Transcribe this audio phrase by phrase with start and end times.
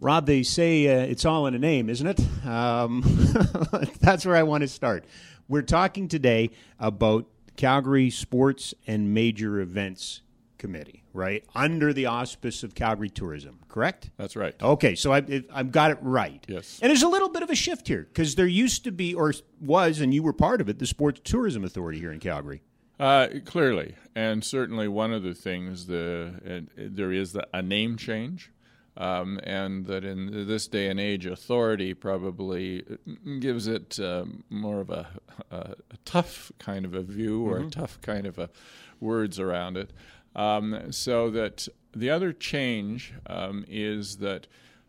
[0.00, 2.46] Rob, they say uh, it's all in a name, isn't it?
[2.46, 3.02] Um,
[4.00, 5.04] that's where I want to start.
[5.46, 7.26] We're talking today about
[7.56, 10.22] Calgary Sports and Major Events
[10.56, 11.44] Committee, right?
[11.54, 14.08] Under the auspice of Calgary Tourism, correct?
[14.16, 14.54] That's right.
[14.62, 16.42] Okay, so I, I've got it right.
[16.48, 16.78] Yes.
[16.80, 19.34] And there's a little bit of a shift here because there used to be, or
[19.60, 22.62] was, and you were part of it, the Sports Tourism Authority here in Calgary.
[22.98, 27.96] Uh, clearly, and certainly one of the things the uh, there is the, a name
[27.96, 28.50] change.
[29.00, 32.84] Um, and that in this day and age, authority probably
[33.38, 35.08] gives it uh, more of a,
[35.50, 37.68] a, a, tough kind of a view or mm-hmm.
[37.68, 38.50] a tough kind of a
[39.00, 39.90] words around it.
[40.36, 44.46] Um, so that the other change um, is that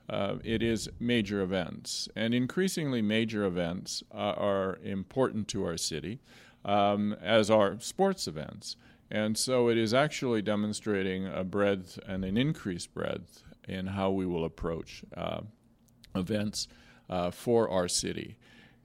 [0.09, 6.19] uh, it is major events, and increasingly major events uh, are important to our city,
[6.65, 8.75] um, as are sports events.
[9.09, 14.25] And so it is actually demonstrating a breadth and an increased breadth in how we
[14.25, 15.41] will approach uh,
[16.15, 16.67] events
[17.09, 18.37] uh, for our city.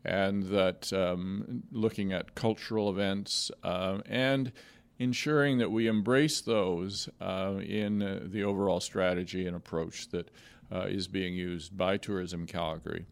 [0.05, 4.53] And that um, looking at cultural events uh, and
[4.99, 10.31] ensuring that we embrace those uh, in uh, the overall strategy and approach that
[10.73, 13.05] uh, is being used by Tourism Calgary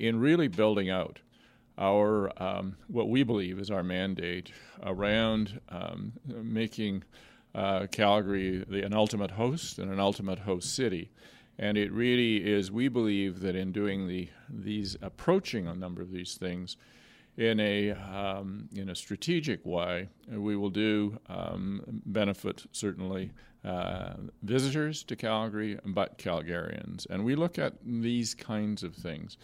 [0.00, 1.20] in really building out
[1.78, 4.50] our um, what we believe is our mandate
[4.82, 7.02] around um, making
[7.56, 11.10] uh, Calgary the, an ultimate host and an ultimate host city.
[11.58, 16.12] And it really is, we believe that in doing the, these, approaching a number of
[16.12, 16.76] these things
[17.38, 23.32] in a, um, in a strategic way, we will do um, benefit certainly
[23.64, 27.06] uh, visitors to Calgary, but Calgarians.
[27.08, 29.38] And we look at these kinds of things.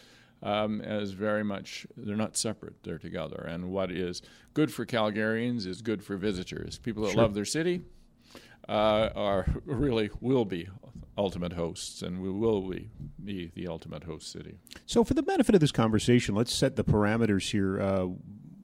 [0.44, 3.46] Um, as very much they're not separate; they're together.
[3.48, 4.22] And what is
[4.54, 6.78] good for Calgarians is good for visitors.
[6.78, 7.22] People that sure.
[7.22, 7.82] love their city
[8.68, 10.68] uh, are really will be
[11.16, 12.90] ultimate hosts, and we will be,
[13.22, 14.58] be the ultimate host city.
[14.86, 17.80] So, for the benefit of this conversation, let's set the parameters here.
[17.80, 18.08] Uh,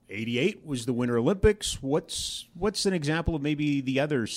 [0.09, 1.81] 88 was the Winter Olympics.
[1.81, 4.27] What's what's an example of maybe the other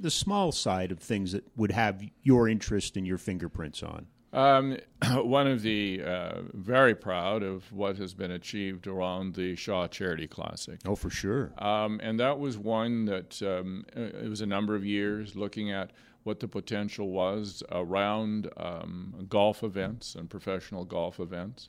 [0.00, 4.06] the small side of things that would have your interest and your fingerprints on?
[4.32, 4.78] Um,
[5.14, 10.26] one of the uh, very proud of what has been achieved around the Shaw Charity
[10.26, 10.80] Classic.
[10.86, 11.52] Oh, for sure.
[11.58, 15.90] Um, and that was one that um, it was a number of years looking at
[16.24, 21.68] what the potential was around um, golf events and professional golf events.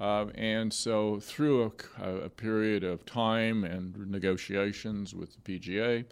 [0.00, 6.04] Uh, and so, through a, a, period of time and negotiations with the PGA,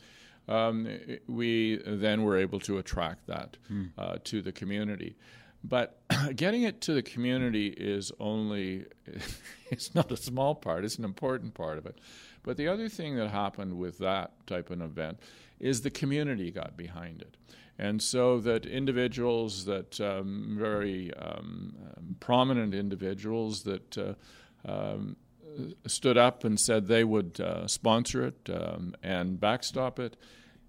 [0.48, 0.86] um,
[1.26, 3.86] we then were able to attract that hmm.
[3.98, 5.16] uh, to the community.
[5.62, 6.00] But
[6.36, 8.86] getting it to the community is only,
[9.70, 11.98] it's not a small part, it's an important part of it.
[12.42, 15.20] But the other thing that happened with that type of event
[15.58, 17.36] is the community got behind it.
[17.78, 24.14] And so that individuals that um, very um, um, prominent individuals that uh,
[24.66, 25.16] um,
[25.86, 30.16] stood up and said they would uh, sponsor it um, and backstop it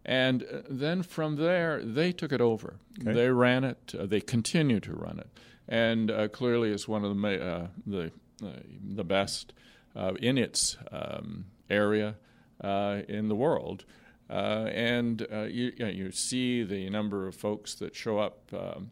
[0.05, 2.75] and uh, then from there, they took it over.
[3.01, 3.13] Okay.
[3.13, 3.93] They ran it.
[3.97, 5.29] Uh, they continue to run it,
[5.67, 8.11] and uh, clearly, it's one of the uh, the
[8.43, 8.49] uh,
[8.83, 9.53] the best
[9.95, 12.15] uh, in its um, area
[12.63, 13.85] in the world.
[14.29, 18.91] and you, you, know, you, see the number of folks that show up um,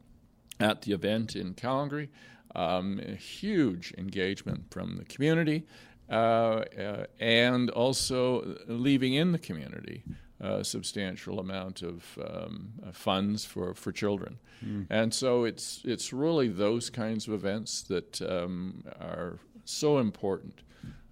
[0.59, 2.09] at the event in Calgary.
[2.55, 5.65] Um, huge engagement from the community,
[6.09, 10.03] and also leaving in the community
[10.39, 14.39] a substantial amount of um, uh, funds for, for children.
[14.65, 14.87] Mm.
[14.89, 20.61] And so it's, it's really those kinds of events that um, are so important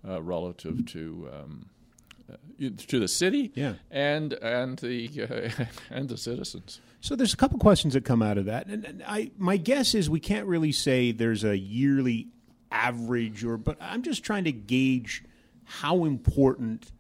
[0.08, 1.30] uh, relative to.
[1.34, 1.70] Um,
[2.30, 2.36] uh,
[2.88, 3.76] to the city yeah.
[3.90, 6.82] and and the uh, and the citizens.
[7.00, 9.96] So there's a couple questions that come out of that, and, and I my guess
[9.96, 12.28] is we can't really say there's a yearly
[12.70, 15.24] average, or but I'm just trying to gauge
[15.64, 16.92] how important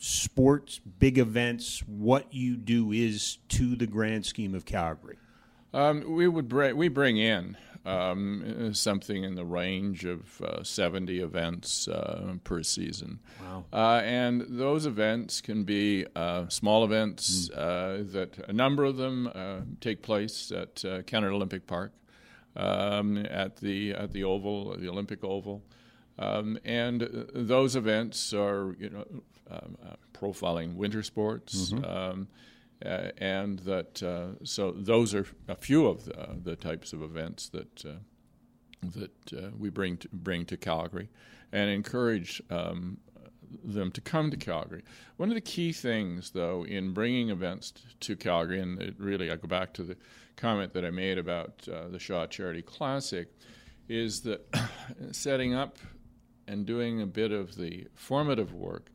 [0.00, 5.18] sports, big events, what you do is to the grand scheme of Calgary?
[5.72, 11.20] Um, we would bring we bring in um, something in the range of uh, 70
[11.20, 13.20] events uh, per season.
[13.40, 13.64] Wow.
[13.72, 18.12] Uh, and those events can be uh, small events mm.
[18.12, 21.92] that a number of them uh, take place at Canada Olympic Park,
[22.56, 25.62] um, at the at the Oval, the Olympic Oval.
[26.18, 29.06] Um, and those events are, you know,
[29.50, 31.72] um, uh, profiling winter sports.
[31.72, 31.84] Mm-hmm.
[31.84, 32.28] Um,
[32.84, 37.50] uh, and that uh, so those are a few of the, the types of events
[37.50, 37.98] that uh,
[38.82, 41.10] that uh, we bring to, bring to Calgary,
[41.52, 42.96] and encourage um,
[43.64, 44.82] them to come to Calgary.
[45.16, 49.36] One of the key things, though, in bringing events to Calgary, and it really I
[49.36, 49.96] go back to the
[50.36, 53.28] comment that I made about uh, the Shaw Charity Classic,
[53.88, 54.46] is that
[55.12, 55.78] setting up
[56.46, 58.90] and doing a bit of the formative work,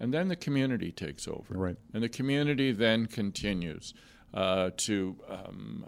[0.00, 1.54] and then the community takes over.
[1.54, 1.76] Right.
[1.92, 3.94] And the community then continues
[4.32, 5.84] uh, to um,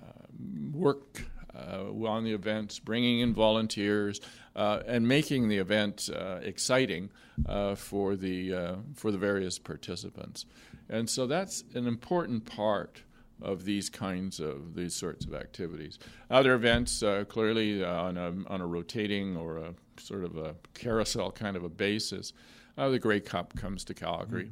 [0.73, 1.23] work
[1.55, 4.20] uh, on the events, bringing in volunteers,
[4.56, 7.11] uh, and making the event uh, exciting
[7.47, 10.47] uh, for the uh, for the various participants.
[10.88, 13.03] And so that's an important part
[13.41, 15.99] of these kinds of these sorts of activities.
[16.31, 21.32] Other events, uh, clearly on a on a rotating or a sort of a carousel
[21.32, 22.32] kind of a basis,
[22.76, 24.50] the Grey Cup comes to Calgary,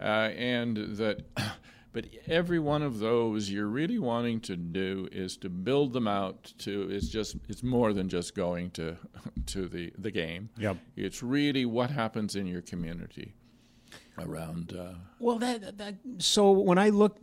[0.00, 0.06] mm-hmm.
[0.06, 1.22] and that.
[1.94, 6.50] But every one of those you're really wanting to do is to build them out
[6.60, 8.96] to it's just it's more than just going to
[9.48, 10.48] to the the game.
[10.56, 10.78] Yep.
[10.96, 13.34] It's really what happens in your community
[14.18, 17.18] around uh, Well that, that so when I look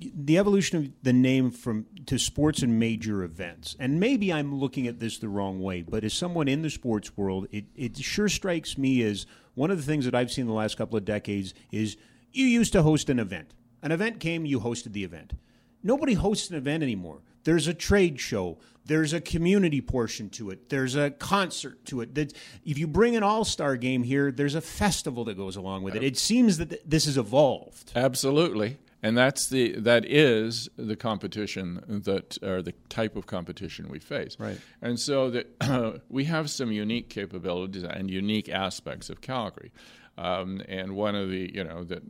[0.00, 4.86] the evolution of the name from to sports and major events, and maybe I'm looking
[4.86, 8.28] at this the wrong way, but as someone in the sports world, it, it sure
[8.28, 9.26] strikes me as
[9.58, 11.96] one of the things that I've seen the last couple of decades is
[12.32, 13.52] you used to host an event
[13.82, 15.34] an event came, you hosted the event.
[15.82, 17.20] Nobody hosts an event anymore.
[17.44, 18.58] There's a trade show.
[18.84, 20.68] There's a community portion to it.
[20.68, 22.34] There's a concert to it.
[22.64, 25.94] If you bring an all star game here, there's a festival that goes along with
[25.94, 26.02] it.
[26.02, 27.92] It seems that this has evolved.
[27.94, 28.78] Absolutely.
[29.02, 34.36] And that's the that is the competition that or the type of competition we face.
[34.38, 34.58] Right.
[34.82, 39.72] And so that uh, we have some unique capabilities and unique aspects of Calgary.
[40.16, 42.02] Um, and one of the you know that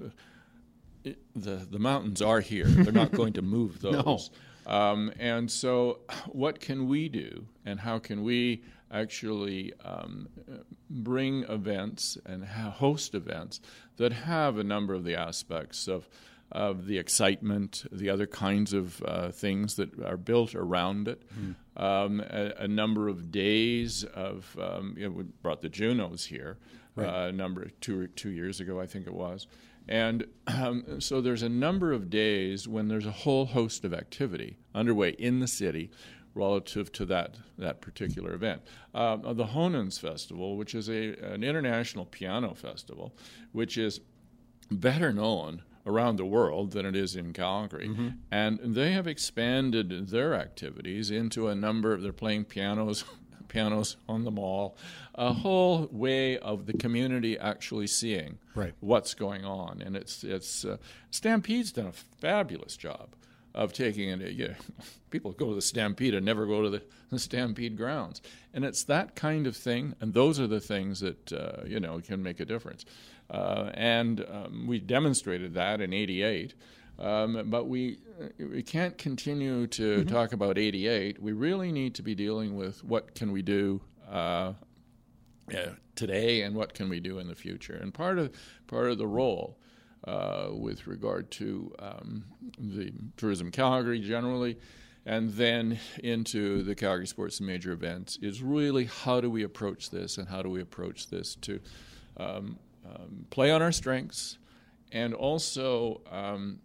[1.37, 2.67] the the mountains are here.
[2.67, 4.31] They're not going to move those.
[4.67, 4.73] No.
[4.73, 10.29] Um, and so, what can we do, and how can we actually um,
[10.91, 13.61] bring events and host events
[13.97, 16.09] that have a number of the aspects of
[16.51, 21.55] of the excitement, the other kinds of uh, things that are built around it, mm.
[21.77, 26.59] um, a, a, number of days of um, you know, we brought the Junos here
[26.97, 27.07] right.
[27.07, 29.47] uh, a number two two years ago, I think it was.
[29.89, 34.59] And um, so there's a number of days when there's a whole host of activity
[34.75, 35.91] underway in the city
[36.35, 38.63] relative to that, that particular event.
[38.95, 43.15] Uh, the Honens Festival, which is a, an international piano festival,
[43.53, 44.01] which is
[44.71, 47.89] better known around the world than it is in Calgary.
[47.89, 48.09] Mm-hmm.
[48.31, 53.05] And they have expanded their activities into a number, of, they're playing pianos
[53.49, 54.77] pianos on the mall,
[55.15, 58.75] a whole way of the community actually seeing right.
[58.81, 59.81] what's going on.
[59.81, 60.77] And it's it's uh,
[61.11, 63.15] Stampede's done a fabulous job
[63.55, 64.33] of taking it.
[64.33, 64.55] Yeah,
[65.11, 68.21] people go to the Stampede and never go to the, the, Stampede grounds,
[68.53, 69.95] and it's that kind of thing.
[70.01, 72.85] And those are the things that uh, you know can make a difference.
[73.31, 76.55] Uh, and um, we demonstrated that in '88.
[76.99, 77.99] Um, but we
[78.39, 80.09] we can't continue to mm-hmm.
[80.09, 81.23] talk about 88.
[81.23, 83.81] We really need to be dealing with what can we do
[84.11, 84.55] uh,
[85.95, 87.75] today and what can we do in the future.
[87.75, 88.35] And part of
[88.67, 89.59] part of the role
[90.05, 92.25] uh, with regard to um,
[92.59, 94.59] the tourism Calgary generally,
[95.07, 99.91] and then into the Calgary sports and major events is really how do we approach
[99.91, 101.61] this and how do we approach this to
[102.17, 104.39] um, um play on our strengths
[104.93, 106.61] and also um,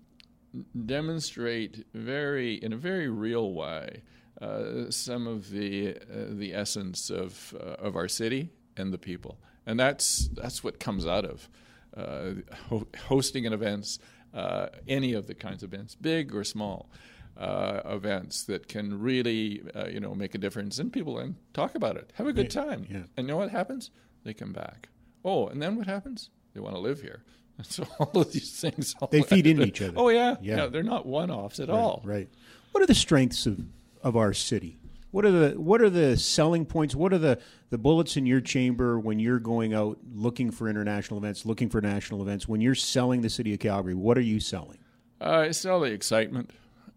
[0.85, 4.01] demonstrate very in a very real way
[4.41, 9.39] uh, some of the uh, the essence of uh, of our city and the people,
[9.65, 11.49] and that's that's what comes out of
[11.95, 12.31] uh,
[12.69, 13.99] ho- hosting an events,
[14.33, 16.89] uh, any of the kinds of events, big or small.
[17.35, 21.97] Uh, events that can really, you know, make a difference, in people and talk about
[21.97, 22.97] it, have a good time, yeah.
[23.17, 23.89] and you know what happens?
[24.23, 24.89] They come back.
[25.23, 26.29] Oh, and then what happens?
[26.53, 27.23] They want to live here.
[27.61, 29.93] So all of these things they feed into each other.
[29.95, 30.37] Oh yeah.
[30.41, 30.65] yeah.
[30.65, 32.01] They're not one-offs at right, all.
[32.03, 32.27] Right.
[32.71, 33.59] What are the strengths of
[34.01, 34.79] of our city?
[35.11, 36.95] What are the what are the selling points?
[36.95, 37.39] What are the
[37.69, 41.79] the bullets in your chamber when you're going out looking for international events, looking for
[41.79, 42.47] national events?
[42.47, 44.79] When you're selling the city of Calgary, what are you selling?
[45.21, 46.49] Uh, I sell the excitement,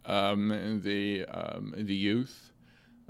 [0.06, 2.52] um, the um, the youth,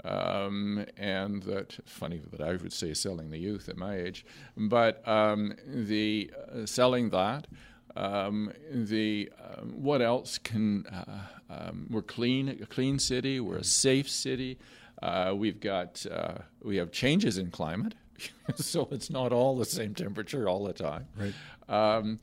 [0.03, 4.25] um, and that funny that I would say selling the youth at my age,
[4.55, 7.47] but um, the uh, selling that.
[7.95, 13.63] Um, the um, what else can uh, um, we're clean a clean city we're a
[13.63, 14.59] safe city
[15.01, 17.95] uh, we've got uh, we have changes in climate
[18.55, 21.33] so it's not all the same temperature all the time right
[21.69, 22.19] um,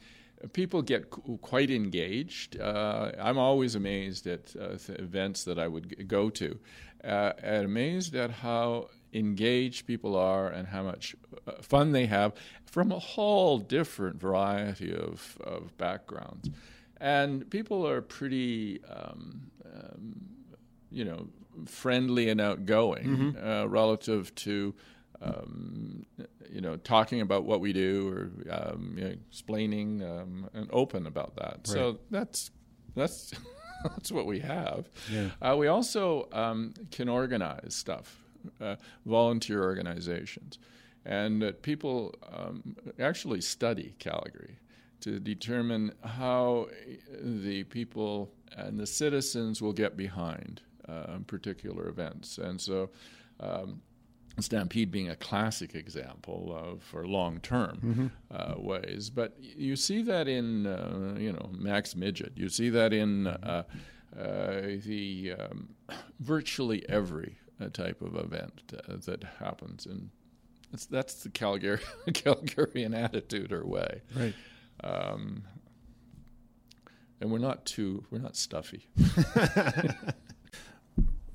[0.53, 2.61] people get quite engaged.
[2.61, 6.59] Uh, I'm always amazed at uh, events that I would go to,
[7.05, 11.15] uh, and amazed at how engaged people are and how much
[11.47, 12.33] uh, fun they have
[12.67, 16.51] from a whole different variety of, of backgrounds.
[17.01, 20.15] And people are pretty, um, um,
[20.91, 21.29] you know,
[21.67, 23.49] friendly and outgoing mm-hmm.
[23.49, 24.75] uh, relative to.
[25.23, 26.05] Um,
[26.51, 31.07] you know, talking about what we do or um, you know, explaining um, and open
[31.07, 31.53] about that.
[31.53, 31.67] Right.
[31.67, 32.51] So that's
[32.95, 33.33] that's
[33.85, 34.89] that's what we have.
[35.11, 35.31] Yeah.
[35.41, 38.25] Uh, we also um, can organize stuff,
[38.61, 40.59] uh, volunteer organizations,
[41.05, 44.59] and uh, people um, actually study Calgary
[45.01, 46.69] to determine how
[47.21, 52.39] the people and the citizens will get behind uh, particular events.
[52.39, 52.91] And so,
[53.41, 53.83] um,
[54.43, 58.07] Stampede being a classic example of for long term mm-hmm.
[58.31, 59.11] uh, ways.
[59.11, 62.33] But you see that in uh, you know Mac's Midget.
[62.37, 63.65] You see that in uh,
[64.19, 65.69] uh the um,
[66.21, 70.11] virtually every uh, type of event uh, that happens, and
[70.71, 74.03] that's that's the Calgary Calgarian attitude or way.
[74.17, 74.35] Right.
[74.83, 75.45] Um,
[77.21, 78.89] and we're not too we're not stuffy.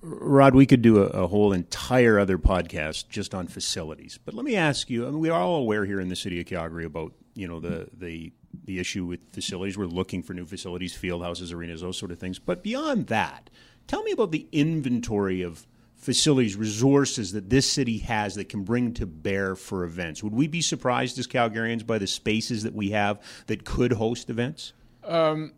[0.02, 4.18] Rod, we could do a, a, whole entire other podcast just on facilities.
[4.24, 6.40] But let me ask you: I mean, we are all aware here in the city
[6.40, 8.32] of Calgary about you know the the
[8.64, 9.78] the issue with facilities.
[9.78, 12.40] We're looking for new facilities, field houses, arenas, those sort of things.
[12.40, 13.50] But beyond that,
[13.88, 18.94] tell me about the inventory of facilities, resources that this city has that can bring
[18.94, 20.24] to bear for events.
[20.24, 24.30] Would we be surprised as Calgarians by the spaces that we have that could host
[24.30, 24.72] events?
[25.04, 25.52] Um,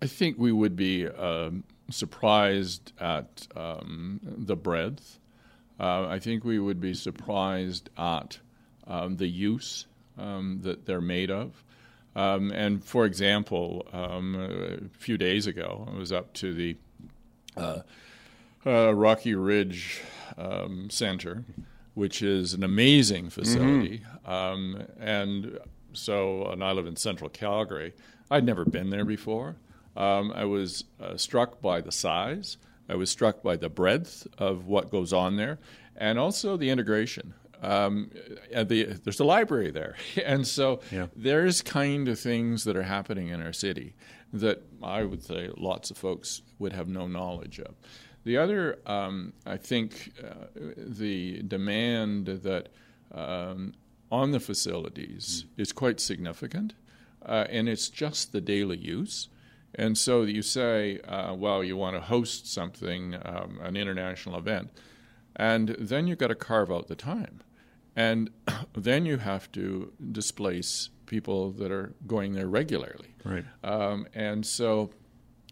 [0.00, 1.06] I think we would be.
[1.06, 5.18] Um surprised at um, the breadth.
[5.78, 8.38] Uh, I think we would be surprised at
[8.86, 9.86] um, the use
[10.18, 11.64] um, that they're made of.
[12.14, 16.76] Um, and for example, um, a few days ago, I was up to the
[17.56, 17.80] uh,
[18.64, 20.00] uh, Rocky Ridge
[20.38, 21.44] um, Center,
[21.92, 24.02] which is an amazing facility.
[24.26, 24.80] Mm-hmm.
[24.98, 25.58] and
[25.92, 27.92] so, and I live in central Calgary.
[28.30, 29.56] I'd never been there before.
[29.96, 32.58] Um, I was uh, struck by the size.
[32.88, 35.58] I was struck by the breadth of what goes on there,
[35.96, 37.34] and also the integration.
[37.62, 38.10] Um,
[38.54, 41.06] the, there's a library there, and so yeah.
[41.16, 43.94] there's kind of things that are happening in our city
[44.32, 47.74] that I would say lots of folks would have no knowledge of.
[48.24, 52.68] The other, um, I think, uh, the demand that
[53.12, 53.74] um,
[54.10, 55.62] on the facilities mm.
[55.62, 56.74] is quite significant,
[57.24, 59.28] uh, and it's just the daily use.
[59.76, 64.70] And so you say, uh, well, you want to host something, um, an international event,
[65.36, 67.42] and then you've got to carve out the time.
[67.94, 68.30] And
[68.74, 73.14] then you have to displace people that are going there regularly.
[73.22, 73.44] Right.
[73.62, 74.90] Um, and so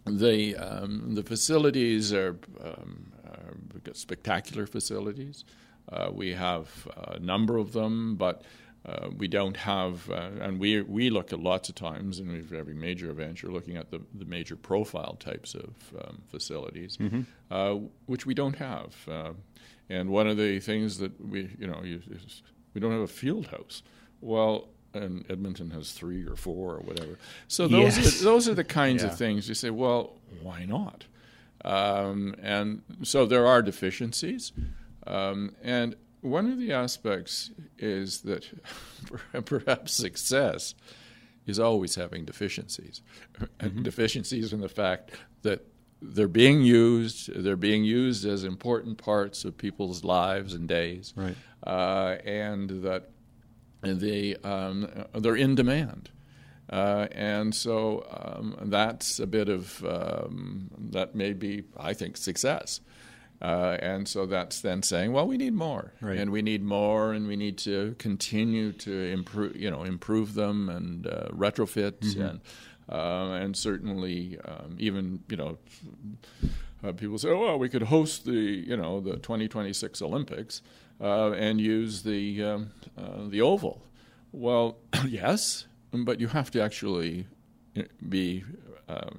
[0.06, 5.44] the, um, the facilities are, um, are spectacular facilities.
[5.92, 8.42] Uh, we have a number of them, but
[8.86, 12.52] uh, we don't have, uh, and we we look at lots of times, and we've
[12.52, 13.42] every major event.
[13.42, 17.22] You're looking at the, the major profile types of um, facilities, mm-hmm.
[17.50, 17.76] uh,
[18.06, 18.94] which we don't have.
[19.08, 19.32] Uh,
[19.88, 22.00] and one of the things that we, you know, you,
[22.74, 23.82] we don't have a field house.
[24.20, 27.18] Well, and Edmonton has three or four or whatever.
[27.48, 28.20] So those yes.
[28.20, 29.10] are, those are the kinds yeah.
[29.10, 29.70] of things you say.
[29.70, 31.04] Well, why not?
[31.64, 34.52] Um, and so there are deficiencies,
[35.06, 38.48] um, and one of the aspects is that
[39.44, 40.74] perhaps success
[41.46, 43.02] is always having deficiencies.
[43.60, 43.82] Mm-hmm.
[43.82, 45.10] Deficiencies in the fact
[45.42, 45.66] that
[46.00, 51.36] they're being used, they're being used as important parts of people's lives and days, right.
[51.66, 53.10] uh, and that
[53.82, 56.10] they, um, they're in demand.
[56.70, 62.80] Uh, and so um, that's a bit of, um, that may be, I think, success.
[63.44, 66.18] Uh, and so that's then saying, well, we need more, right.
[66.18, 70.70] and we need more, and we need to continue to improve, you know, improve them
[70.70, 72.22] and uh, retrofit, mm-hmm.
[72.22, 72.40] and
[72.88, 75.58] uh, and certainly um, even you know,
[76.82, 80.62] uh, people say, oh, well, we could host the you know the 2026 Olympics
[81.02, 83.82] uh, and use the um, uh, the oval.
[84.32, 87.26] Well, yes, but you have to actually
[88.08, 88.42] be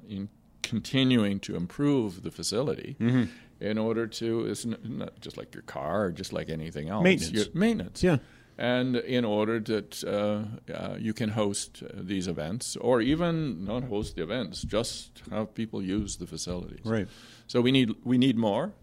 [0.09, 0.29] in
[0.63, 2.95] continuing to improve the facility.
[2.99, 3.25] Mm-hmm
[3.59, 7.03] in order to it's not just like your car or just like anything else.
[7.03, 7.33] Maintenance.
[7.33, 8.03] Your, maintenance.
[8.03, 8.17] Yeah.
[8.57, 13.83] And in order that uh, uh, you can host uh, these events or even not
[13.83, 16.85] host the events just have people use the facilities.
[16.85, 17.07] Right.
[17.47, 18.73] So we need we need more.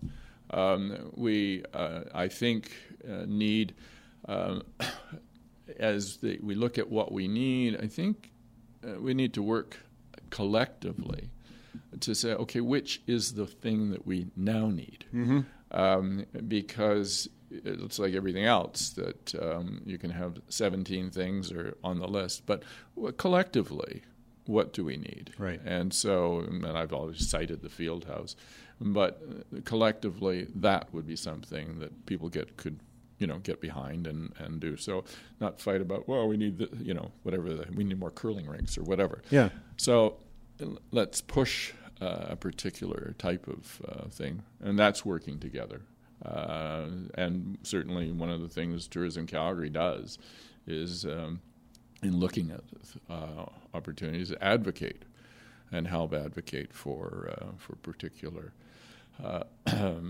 [0.50, 2.70] Um, we uh, I think
[3.08, 3.74] uh, need
[4.26, 4.62] um,
[5.78, 8.30] as the, we look at what we need I think
[8.86, 9.78] uh, we need to work
[10.28, 11.30] collectively
[12.00, 15.04] to say, okay, which is the thing that we now need?
[15.12, 15.40] Mm-hmm.
[15.70, 21.98] um, because it's like everything else that um, you can have 17 things or on
[21.98, 22.62] the list, but
[23.16, 24.02] collectively,
[24.46, 25.32] what do we need?
[25.38, 25.60] Right.
[25.64, 28.36] And so, and I've always cited the field house,
[28.80, 29.22] but
[29.64, 32.80] collectively, that would be something that people get could
[33.18, 35.04] you know get behind and, and do so
[35.40, 38.48] not fight about well we need the you know whatever the, we need more curling
[38.48, 40.16] rinks or whatever yeah so
[40.90, 45.82] let's push uh, a particular type of uh, thing and that's working together
[46.24, 50.18] uh, and certainly one of the things tourism calgary does
[50.66, 51.40] is um,
[52.02, 52.62] in looking at
[53.10, 55.04] uh, opportunities advocate
[55.70, 58.52] and help advocate for uh, for particular
[59.22, 59.44] uh,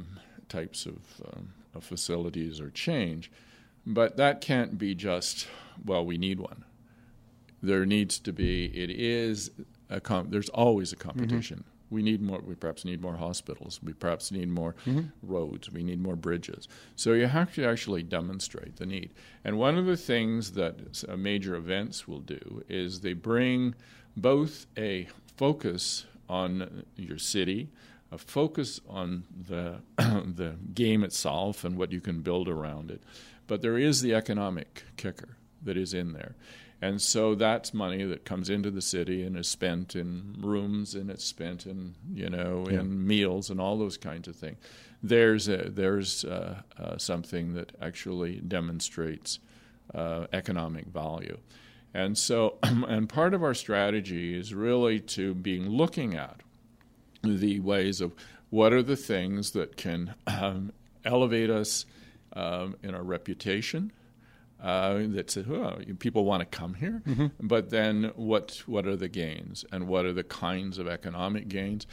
[0.49, 0.99] types of
[1.33, 3.31] um, of facilities or change.
[3.87, 5.49] But that can't be just,
[5.85, 6.65] well, we need one.
[7.63, 9.51] There needs to be, it is,
[10.01, 11.59] com- there's always a competition.
[11.59, 11.95] Mm-hmm.
[11.95, 13.79] We need more, we perhaps need more hospitals.
[13.83, 15.09] We perhaps need more mm-hmm.
[15.23, 15.71] roads.
[15.71, 16.67] We need more bridges.
[16.97, 19.13] So you have to actually demonstrate the need.
[19.45, 23.75] And one of the things that major events will do is they bring
[24.17, 27.69] both a focus on your city,
[28.11, 33.03] a focus on the the game itself and what you can build around it.
[33.47, 36.37] But there is the economic kicker that is in there.
[36.83, 41.11] And so that's money that comes into the city and is spent in rooms and
[41.11, 42.81] it's spent in you know yeah.
[42.81, 44.59] in meals and all those kinds of things.
[45.01, 49.39] There's a, there's uh, uh, something that actually demonstrates
[49.95, 51.39] uh, economic value,
[51.95, 56.41] and so and part of our strategy is really to be looking at
[57.23, 58.13] the ways of
[58.51, 60.73] what are the things that can um,
[61.05, 61.87] elevate us
[62.33, 63.93] um, in our reputation.
[64.63, 67.27] Uh, that says, well, people want to come here, mm-hmm.
[67.41, 68.63] but then what?
[68.67, 71.85] What are the gains, and what are the kinds of economic gains?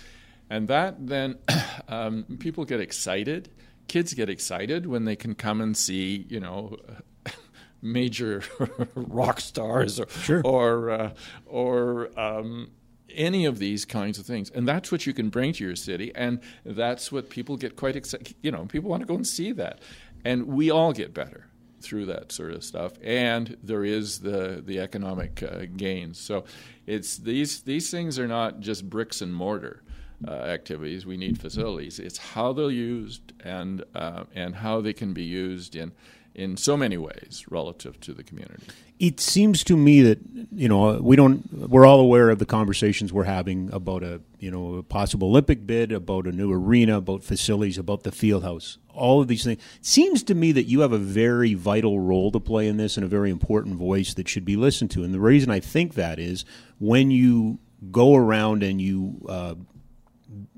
[0.49, 1.38] And that then
[1.88, 3.49] um, people get excited.
[3.88, 6.77] Kids get excited when they can come and see, you know,
[7.81, 8.43] major
[8.95, 10.41] rock stars or sure.
[10.43, 11.13] or uh,
[11.45, 12.69] or um,
[13.13, 14.49] any of these kinds of things.
[14.51, 16.11] And that's what you can bring to your city.
[16.15, 18.35] And that's what people get quite excited.
[18.41, 19.79] You know, people want to go and see that.
[20.25, 21.49] And we all get better
[21.81, 22.93] through that sort of stuff.
[23.03, 26.19] And there is the, the economic uh, gains.
[26.19, 26.45] So
[26.86, 29.84] it's these, these things are not just bricks and mortar.
[30.27, 31.06] Uh, activities.
[31.06, 31.97] We need facilities.
[31.97, 35.93] It's how they're used and uh, and how they can be used in
[36.39, 38.63] in so many ways relative to the community.
[38.97, 40.19] It seems to me that
[40.52, 44.49] you know we don't we're all aware of the conversations we're having about a you
[44.49, 48.78] know a possible Olympic bid, about a new arena, about facilities, about the field house.
[48.93, 49.60] All of these things.
[49.60, 52.95] It seems to me that you have a very vital role to play in this
[52.95, 55.04] and a very important voice that should be listened to.
[55.04, 56.45] And the reason I think that is
[56.80, 57.60] when you
[57.91, 59.56] go around and you uh,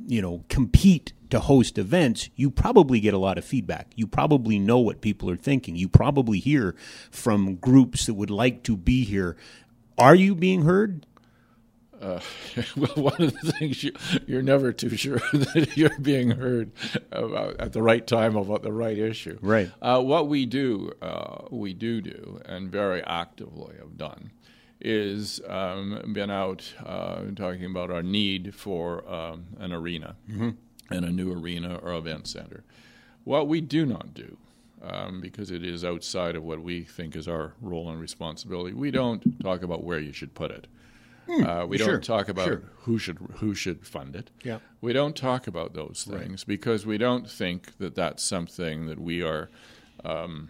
[0.05, 3.91] you know compete to host events, you probably get a lot of feedback.
[3.95, 5.75] You probably know what people are thinking.
[5.75, 6.75] You probably hear
[7.09, 9.35] from groups that would like to be here.
[9.97, 11.05] Are you being heard?
[12.01, 12.19] Uh,
[12.75, 13.91] well, one of the things you,
[14.35, 16.71] are never too sure that you're being heard
[17.11, 19.37] about at the right time about the right issue.
[19.41, 19.71] Right.
[19.81, 24.31] Uh, what we do, uh, we do do, and very actively have done,
[24.79, 30.49] is um, been out uh, talking about our need for um, an arena mm-hmm.
[30.91, 32.63] And a new arena or event center.
[33.23, 34.37] What we do not do,
[34.83, 38.91] um, because it is outside of what we think is our role and responsibility, we
[38.91, 40.67] don't talk about where you should put it.
[41.27, 42.63] Mm, uh, we sure, don't talk about sure.
[42.79, 44.31] who should who should fund it.
[44.43, 44.59] Yeah.
[44.81, 46.47] We don't talk about those things right.
[46.47, 49.49] because we don't think that that's something that we are.
[50.03, 50.49] Um,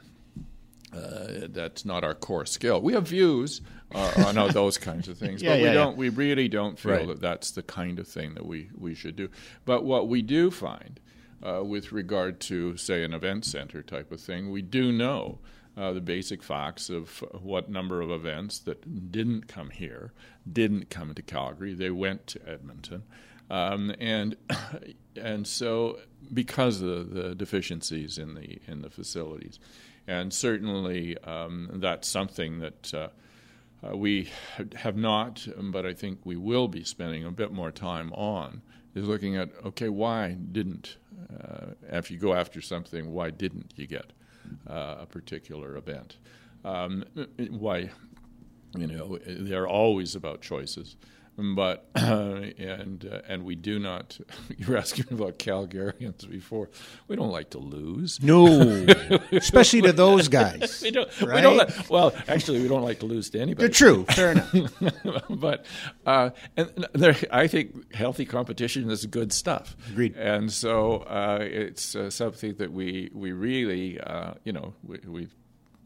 [0.93, 2.81] uh, that's not our core skill.
[2.81, 3.61] We have views
[3.93, 5.91] uh, on those kinds of things, yeah, but yeah, we don't.
[5.91, 5.97] Yeah.
[5.97, 7.07] We really don't feel right.
[7.07, 9.29] that that's the kind of thing that we we should do.
[9.65, 10.99] But what we do find,
[11.41, 15.39] uh, with regard to say an event center type of thing, we do know.
[15.77, 20.11] Uh, the basic facts of what number of events that didn't come here,
[20.51, 23.03] didn't come to Calgary, they went to Edmonton,
[23.49, 24.35] um, and
[25.15, 25.99] and so
[26.33, 29.59] because of the deficiencies in the in the facilities,
[30.07, 33.07] and certainly um, that's something that uh,
[33.83, 34.29] uh, we
[34.75, 38.61] have not, but I think we will be spending a bit more time on,
[38.93, 40.97] is looking at okay, why didn't,
[41.31, 44.11] uh, if you go after something, why didn't you get
[44.69, 46.17] uh, a particular event?
[46.63, 47.05] Um,
[47.49, 47.89] why,
[48.77, 50.95] you know, they're always about choices.
[51.37, 51.99] But uh,
[52.57, 54.19] and uh, and we do not.
[54.57, 56.69] You were asking about Calgarians before.
[57.07, 58.21] We don't like to lose.
[58.21, 58.45] No,
[59.31, 60.81] especially to those guys.
[60.83, 61.09] we don't.
[61.21, 61.35] Right?
[61.35, 61.57] We don't.
[61.57, 63.67] Like, well, actually, we don't like to lose to anybody.
[63.67, 64.05] They're true.
[64.09, 64.73] Fair enough.
[65.29, 65.65] but
[66.05, 69.75] uh, and there, I think healthy competition is good stuff.
[69.89, 70.15] Agreed.
[70.15, 75.27] And so uh, it's uh, something that we we really uh, you know we, we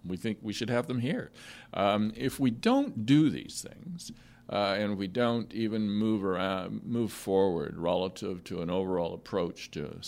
[0.03, 1.31] we think we should have them here.
[1.73, 4.11] Um, if we don't do these things.
[4.47, 9.99] Uh, and we don't even move around, move forward relative to an overall approach to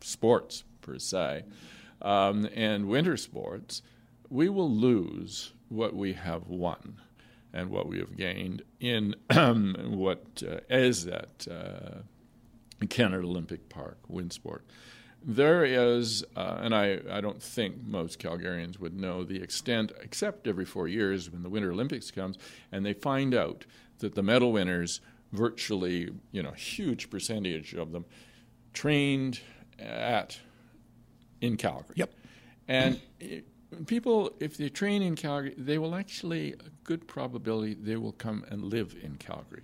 [0.00, 1.44] sports per se,
[2.02, 3.82] um, and winter sports,
[4.28, 7.00] we will lose what we have won
[7.52, 12.00] and what we have gained in what uh, is that uh,
[12.86, 14.60] Canada Olympic Park WinSport.
[15.26, 20.46] There is, uh, and I, I don't think most Calgarians would know the extent, except
[20.46, 22.36] every four years when the Winter Olympics comes,
[22.70, 23.64] and they find out
[24.00, 25.00] that the medal winners,
[25.32, 28.04] virtually, you know, huge percentage of them,
[28.74, 29.40] trained
[29.78, 30.38] at
[31.40, 31.94] in Calgary.
[31.96, 32.12] Yep.
[32.68, 33.46] And it,
[33.86, 38.44] people, if they train in Calgary, they will actually, a good probability, they will come
[38.50, 39.62] and live in Calgary.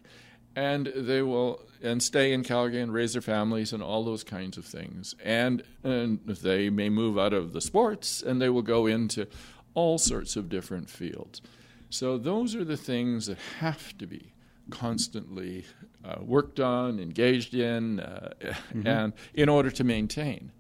[0.57, 4.59] And they will and stay in Calgary and raise their families and all those kinds
[4.59, 5.15] of things.
[5.25, 9.27] And, and they may move out of the sports and they will go into
[9.75, 11.41] all sorts of different fields.
[11.89, 14.33] So those are the things that have to be
[14.71, 15.65] constantly
[16.05, 18.87] uh, worked on, engaged in, uh, mm-hmm.
[18.87, 20.53] and in order to maintain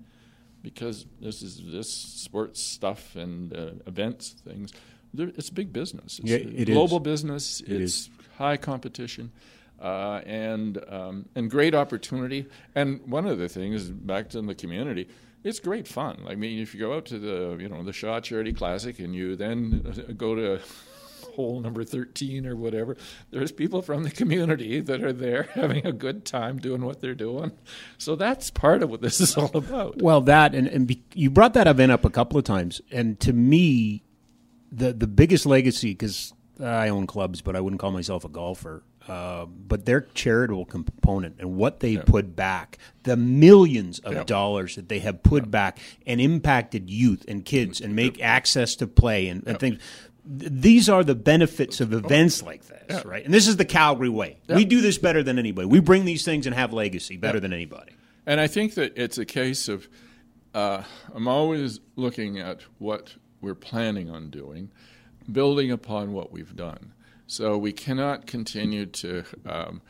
[0.62, 4.72] because this is this sports stuff and uh, events things.
[5.16, 6.18] It's big business.
[6.20, 7.02] It's yeah, it global is.
[7.02, 7.60] business.
[7.62, 9.32] It it's high competition.
[9.80, 12.46] Uh, and um, and great opportunity.
[12.74, 15.08] And one of the things back to the community,
[15.42, 16.22] it's great fun.
[16.28, 19.14] I mean, if you go out to the you know the Shaw Charity Classic and
[19.14, 20.60] you then go to
[21.34, 22.96] hole number 13 or whatever,
[23.30, 27.14] there's people from the community that are there having a good time doing what they're
[27.14, 27.52] doing.
[27.98, 30.02] So that's part of what this is all about.
[30.02, 33.18] Well, that and, and be, you brought that event up a couple of times, and
[33.20, 34.02] to me,
[34.70, 38.82] the the biggest legacy because I own clubs, but I wouldn't call myself a golfer.
[39.08, 42.02] Uh, but their charitable component and what they Yeah.
[42.06, 44.24] put back, the millions of Yeah.
[44.24, 48.86] dollars that they have put back and impacted youth and kids and make access to
[48.86, 49.80] play and, and things.
[50.24, 53.02] These are the benefits of events like this, Yeah.
[53.04, 53.24] right?
[53.24, 54.36] And this is the Calgary way.
[54.48, 55.66] We do this better than anybody.
[55.66, 57.92] We bring these things and have legacy better than anybody.
[58.26, 59.88] And I think that it's a case of
[60.54, 60.82] uh,
[61.14, 64.70] I'm always looking at what we're planning on doing,
[65.30, 66.92] building upon what we've done.
[67.30, 69.82] So we cannot continue to, um,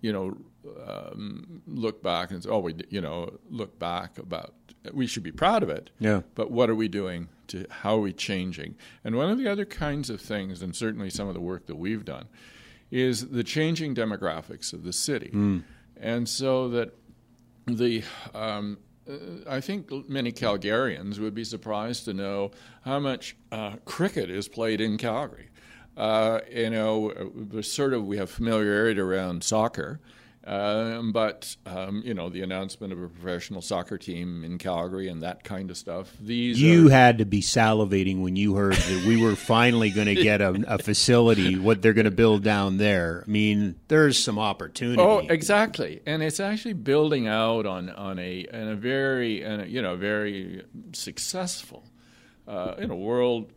[0.00, 0.36] you know,
[0.84, 4.54] um, look back and say, oh, we, you know, look back about.
[4.92, 5.90] We should be proud of it.
[6.00, 6.22] Yeah.
[6.34, 7.28] But what are we doing?
[7.48, 8.74] To how are we changing?
[9.04, 11.76] And one of the other kinds of things, and certainly some of the work that
[11.76, 12.26] we've done,
[12.90, 15.30] is the changing demographics of the city,
[15.96, 16.96] and so that
[17.66, 18.02] the
[18.34, 18.78] um,
[19.48, 22.50] I think many Calgarians would be surprised to know
[22.84, 25.49] how much uh, cricket is played in Calgary.
[26.00, 27.12] Uh, you know,
[27.60, 30.00] sort of we have familiarity around soccer,
[30.46, 35.22] um, but um, you know the announcement of a professional soccer team in Calgary and
[35.22, 36.10] that kind of stuff.
[36.18, 40.06] These You are, had to be salivating when you heard that we were finally going
[40.06, 43.22] to get a, a facility, what they're going to build down there.
[43.26, 45.02] I mean, there's some opportunity.
[45.02, 49.82] Oh, exactly, and it's actually building out on on a on a very and you
[49.82, 51.84] know very successful,
[52.48, 53.52] uh, you know, world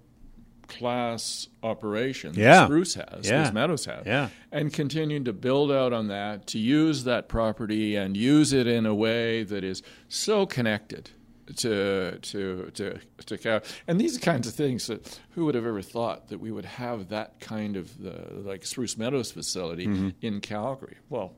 [0.67, 2.34] class operation.
[2.34, 2.65] that Yeah.
[2.65, 3.43] Spruce has, Yeah.
[3.43, 4.30] Spruce Meadows has, Yeah.
[4.52, 8.86] and continuing to build out on that to use that property and use it in
[8.86, 11.12] a way that is so connected
[11.58, 13.62] to to to to Cal.
[13.88, 16.65] And these are kinds of things that who would have ever thought that we would
[16.65, 18.12] have that kind of uh,
[18.49, 20.10] like Spruce Meadows facility Mm-hmm.
[20.21, 20.95] in Calgary?
[21.10, 21.34] Well,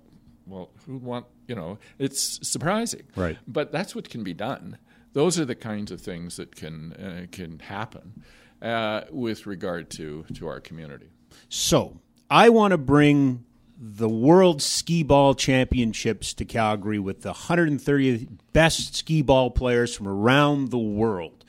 [0.46, 1.80] well, who want you know?
[1.98, 3.38] It's surprising, Right.
[3.48, 4.78] But that's what can be done.
[5.14, 8.22] Those are the kinds of things that can uh, can happen
[8.66, 11.10] uh, with regard to to our community.
[11.50, 12.00] So
[12.30, 13.46] I want to bring
[13.78, 20.80] the World Skee-Ball Championships to Calgary with the 130 best Skee-Ball players from around the
[20.80, 21.44] world.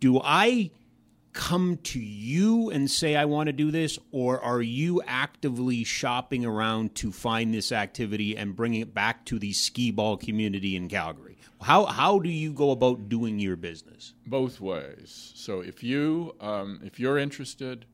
[0.00, 0.70] Do I
[1.32, 6.46] come to you and say I want to do this, or are you actively shopping
[6.46, 11.25] around to find this activity and bringing it back to the Skee-Ball community in Calgary?
[11.62, 14.14] How how do you go about doing your business?
[14.26, 15.32] both ways.
[15.34, 17.86] So if you um, if you're interested,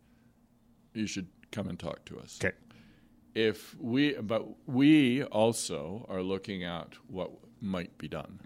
[0.95, 2.39] you should come and talk to us.
[2.43, 2.57] Okay.
[3.35, 8.41] If we but we also are looking at what might be done,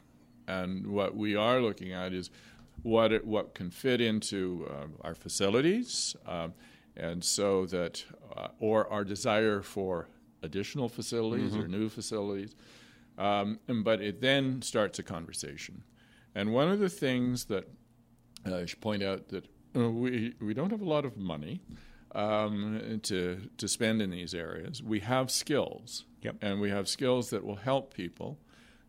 [0.46, 2.30] and what we are looking at is
[2.82, 6.52] what it, what can fit into um, our facilities, um,
[6.96, 8.04] and so that
[8.36, 10.08] uh, or our desire for
[10.42, 12.54] additional facilities or new facilities.
[13.18, 15.82] Um, and- but it then starts a conversation.
[16.34, 17.68] And one of the things that
[18.46, 21.62] uh, I should point out that uh, we we don't have a lot of money
[22.14, 24.82] um, to to spend in these areas.
[24.82, 26.36] We have skills, Yep.
[26.42, 28.38] and we have skills that will help people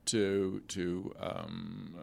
[0.05, 1.95] to to um,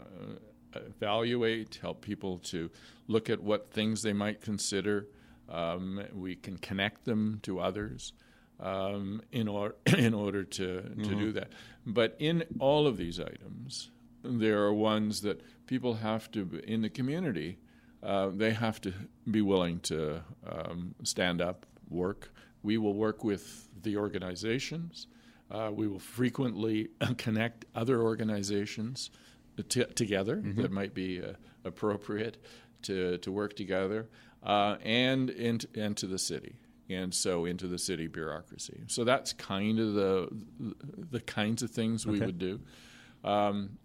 [0.75, 2.71] uh, evaluate, help people to
[3.07, 5.09] look at what things they might consider.
[5.49, 8.13] Um, we can connect them to others
[8.61, 11.53] um, in order in order to to do that.
[11.87, 13.90] But in all of these items,
[14.23, 17.59] there are ones that people have to in the community.
[18.03, 18.93] Uh, they have to
[19.31, 22.33] be willing to um, stand up, work.
[22.62, 25.07] We will work with the organizations.
[25.51, 26.88] Uh, we will frequently
[27.19, 29.11] connect other organizations
[29.69, 31.33] t- together that might be uh,
[31.64, 32.37] appropriate
[32.83, 34.09] to, to work together,
[34.43, 36.57] uh, and into, into the city,
[36.90, 38.83] and so into the city bureaucracy.
[38.88, 40.29] So that's kind of the
[41.11, 42.27] the kinds of things we Okay.
[42.27, 42.61] would do,
[43.25, 43.79] um,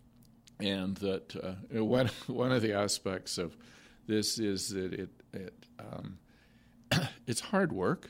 [0.59, 1.35] and that
[1.75, 3.55] uh, one one of the aspects of
[4.07, 6.17] this is that it it um,
[7.27, 8.09] it's hard work,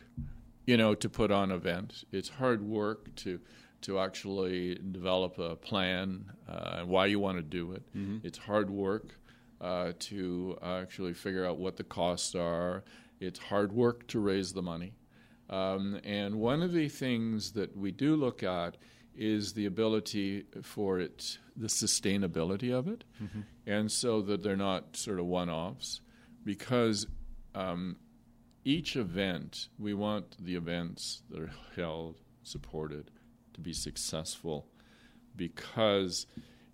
[0.66, 2.06] you know, to put on events.
[2.12, 3.40] It's hard work to
[3.82, 7.84] to actually develop a plan uh, and why you want to do it.
[8.24, 9.16] It's hard work
[9.62, 12.84] uh, to actually figure out what the costs are.
[13.20, 14.94] It's hard work to raise the money.
[15.50, 18.78] Um, and one of the things that we do look at
[19.16, 23.04] is the ability for it, the sustainability of it,
[23.66, 26.02] and so that they're not sort of one offs.
[26.46, 27.08] Because
[27.56, 27.98] um,
[28.64, 33.12] each event, we want the events that are held, supported,
[33.54, 34.68] to be successful
[35.36, 36.26] because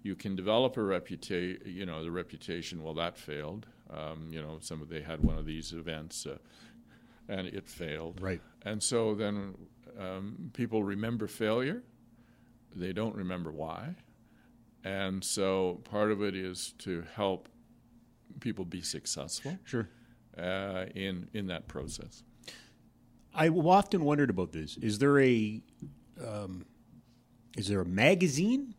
[0.04, 3.66] you can develop a reputation, you know, the reputation, well, that failed.
[3.96, 6.38] Um, you know, some of they had one of these events uh,
[7.30, 8.20] and it failed.
[8.22, 8.42] Right.
[8.64, 9.56] And so then
[10.00, 11.82] um, people remember failure,
[12.76, 13.96] they don't remember why.
[14.84, 17.50] And so part of it is to help
[18.40, 19.88] people be successful Sure.
[20.38, 22.24] uh, in, in that process.
[23.34, 24.78] I often wondered about this.
[24.78, 25.62] Is there a
[26.26, 26.66] um,
[27.58, 28.74] is there a magazine?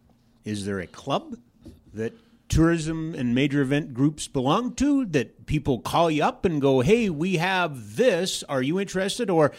[0.45, 1.37] Is there a club
[1.93, 2.13] that
[2.49, 7.11] tourism and major event groups belong to that people call you up and go, "Hey,
[7.11, 8.43] we have this.
[8.45, 9.53] Are you interested?" Or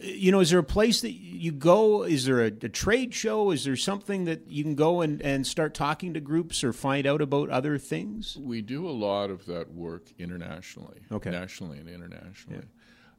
[0.00, 2.04] you know, is there a place that you go?
[2.04, 3.50] Is there a, a trade show?
[3.50, 7.04] Is there something that you can go and, and start talking to groups or find
[7.04, 8.36] out about other things?
[8.40, 11.30] We do a lot of that work internationally, Okay.
[11.30, 12.66] nationally and internationally.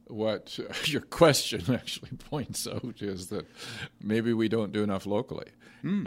[0.06, 3.44] What your question actually points out is that
[4.02, 5.48] maybe we don't do enough locally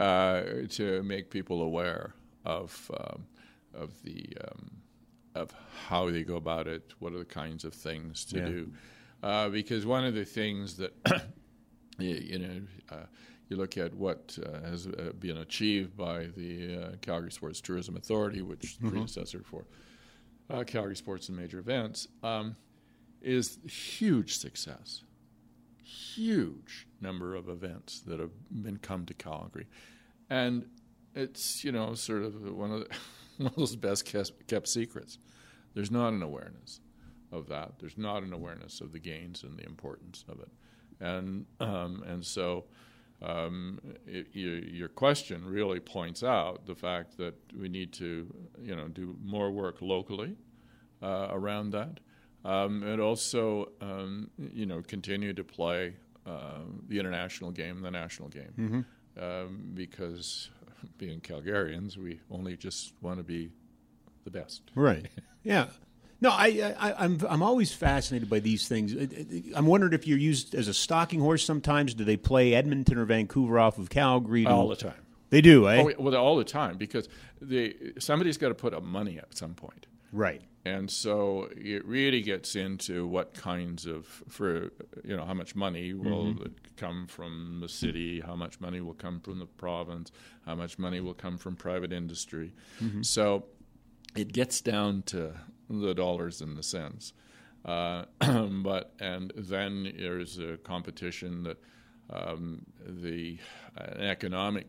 [0.00, 3.26] uh, to make people aware of um,
[3.74, 4.70] of the um,
[5.34, 5.50] of
[5.88, 6.92] how they go about it.
[7.00, 8.44] What are the kinds of things to Yeah.
[8.46, 8.72] do?
[9.22, 10.92] Uh, because one of the things that
[11.98, 12.60] you, you know,
[12.92, 13.06] uh,
[13.48, 17.96] you look at what uh, has uh, been achieved by the uh, Calgary Sports Tourism
[17.96, 19.64] Authority, which is the predecessor for
[20.50, 22.54] uh, Calgary Sports and Major Events, um,
[23.22, 25.02] is huge success.
[25.82, 29.66] Huge number of events that have been come to Calgary,
[30.30, 30.66] and
[31.14, 32.96] it's you know sort of one of the,
[33.38, 35.18] one of those best kept, kept secrets.
[35.74, 36.80] There's not an awareness
[37.32, 37.78] of that.
[37.80, 40.48] There's not an awareness of the gains and the importance of it,
[41.00, 42.64] and um, and so
[43.22, 48.76] um, it, your, your question really points out the fact that we need to you
[48.76, 50.36] know do more work locally
[51.02, 52.00] uh, around that,
[52.44, 55.94] um, and also um, you know continue to play
[56.26, 58.84] uh, the international game, the national game,
[59.20, 60.50] um, because
[60.98, 63.50] being Calgarians, we only just want to be
[64.24, 64.62] the best.
[64.74, 65.06] Right.
[65.46, 65.66] Yeah.
[66.22, 68.94] No, I, I, I'm I'm always fascinated by these things.
[69.54, 71.44] I'm wondering if you're used as a stalking horse.
[71.44, 74.46] Sometimes do they play Edmonton or Vancouver off of Calgary?
[74.46, 75.04] All the time.
[75.28, 75.82] They do, eh?
[75.82, 77.10] Oh, well, all the time because
[77.42, 79.86] they somebody's got to put up money at some point.
[80.12, 80.40] Right.
[80.66, 84.70] And so it really gets into what kinds of, for
[85.04, 86.34] you know, how much money will
[86.78, 90.10] come from the city, how much money will come from the province,
[90.46, 92.54] how much money will come from private industry.
[93.02, 93.44] So
[94.16, 95.34] it gets down to
[95.68, 97.12] the dollars and the cents.
[97.64, 98.04] Uh,
[98.62, 101.58] but and then there's a competition that
[102.10, 103.38] um, the
[103.76, 104.66] an economic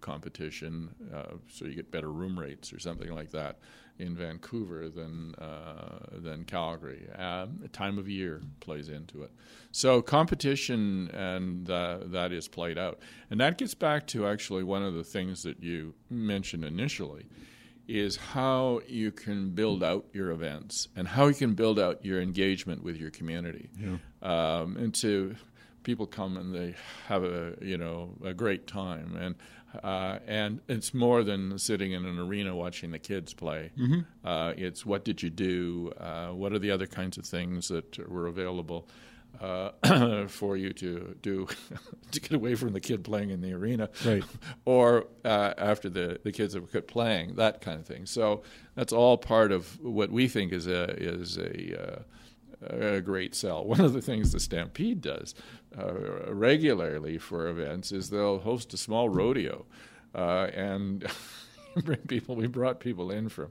[0.00, 3.58] competition, uh, so you get better room rates or something like that
[3.98, 7.08] in Vancouver than uh, than Calgary.
[7.16, 9.30] Um, the time of year plays into it.
[9.72, 14.82] So competition and uh, that is played out, and that gets back to actually one
[14.82, 17.26] of the things that you mentioned initially
[17.86, 22.20] is how you can build out your events and how you can build out your
[22.20, 23.68] engagement with your community.
[24.22, 25.36] Um, and to
[25.82, 26.74] people come and they
[27.08, 29.34] have a you know a great time and
[29.82, 33.70] uh, and it's more than sitting in an arena watching the kids play.
[33.78, 34.00] Mm-hmm.
[34.26, 35.92] Uh, it's what did you do?
[35.98, 38.88] Uh, what are the other kinds of things that were available
[39.40, 41.46] uh, for you to do
[42.12, 44.24] to get away from the kid playing in the arena, right?
[44.64, 48.06] or uh, after the, the kids have quit playing, that kind of thing.
[48.06, 48.42] So
[48.74, 52.02] that's all part of what we think is a is a uh,
[52.70, 53.64] a great sell.
[53.74, 55.34] One of the things the Stampede does
[55.78, 55.92] uh,
[56.32, 59.66] regularly for events is they'll host a small rodeo,
[60.14, 61.06] uh, and
[61.84, 62.36] bring people.
[62.36, 63.48] We brought people in from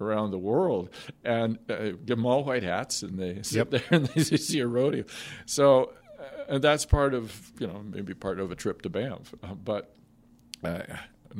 [0.00, 0.88] around the world
[1.24, 3.70] and uh, give them all white hats, and they sit Yep.
[3.70, 5.04] there and they see a rodeo.
[5.44, 6.22] So, uh,
[6.54, 9.92] and that's part of you know maybe part of a trip to Banff, uh, but.
[10.64, 10.82] Uh,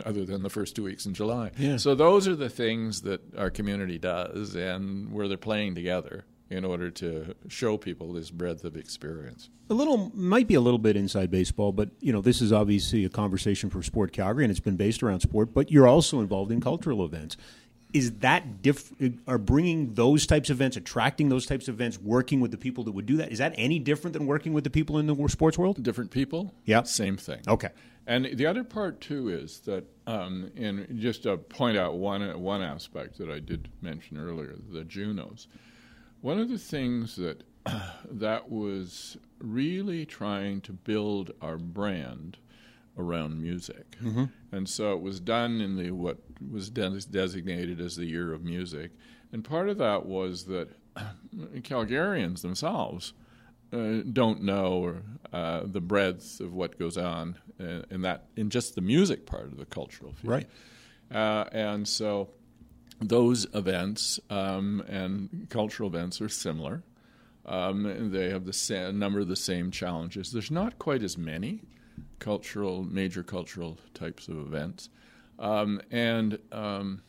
[0.04, 1.78] other than the first two weeks in July, Yeah.
[1.78, 6.64] so those are the things that our community does, and where they're playing together in
[6.64, 9.50] order to show people this breadth of experience.
[9.68, 13.04] A little might be a little bit inside baseball, but you know this is obviously
[13.04, 15.52] a conversation for Sport Calgary, and it's been based around sport.
[15.52, 17.36] But you're also involved in cultural events.
[17.92, 18.92] Is that diff?
[19.26, 22.84] Are bringing those types of events, attracting those types of events, working with the people
[22.84, 23.32] that would do that?
[23.32, 25.82] Is that any different than working with the people in the sports world?
[25.82, 26.82] Different people, Yeah.
[26.82, 27.40] same thing.
[27.48, 27.70] Okay.
[28.06, 32.62] And the other part too is that, um, and just to point out one one
[32.62, 35.48] aspect that I did mention earlier, the Junos.
[36.26, 37.44] One of the things that
[38.10, 42.38] that was really trying to build our brand
[42.98, 43.96] around music,
[44.50, 46.18] and so it was done in the what
[46.50, 48.90] was des- designated as the year of music,
[49.30, 50.68] and part of that was that
[51.62, 53.12] Calgarians themselves
[53.72, 54.96] uh, don't know
[55.32, 59.44] uh, the breadth of what goes on in, in that in just the music part
[59.44, 60.32] of the cultural field.
[60.32, 60.48] Right.
[61.08, 62.30] Uh, and so
[63.00, 66.82] those events um, and cultural events are similar.
[67.44, 70.32] Um, they have the sa- number of the same challenges.
[70.32, 71.62] There's not quite as many
[72.18, 74.88] cultural, major cultural types of events,
[75.38, 77.02] um, and um,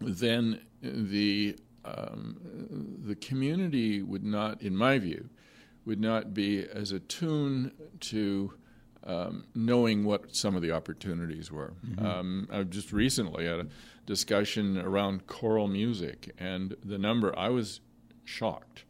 [0.00, 5.28] then the um, the community would not, in my view,
[5.84, 8.54] would not be as attuned to
[9.06, 11.74] um, knowing what some of the opportunities were.
[11.98, 13.66] Um, I just recently had a
[14.06, 17.80] discussion around choral music, and the number I was
[18.24, 18.84] shocked.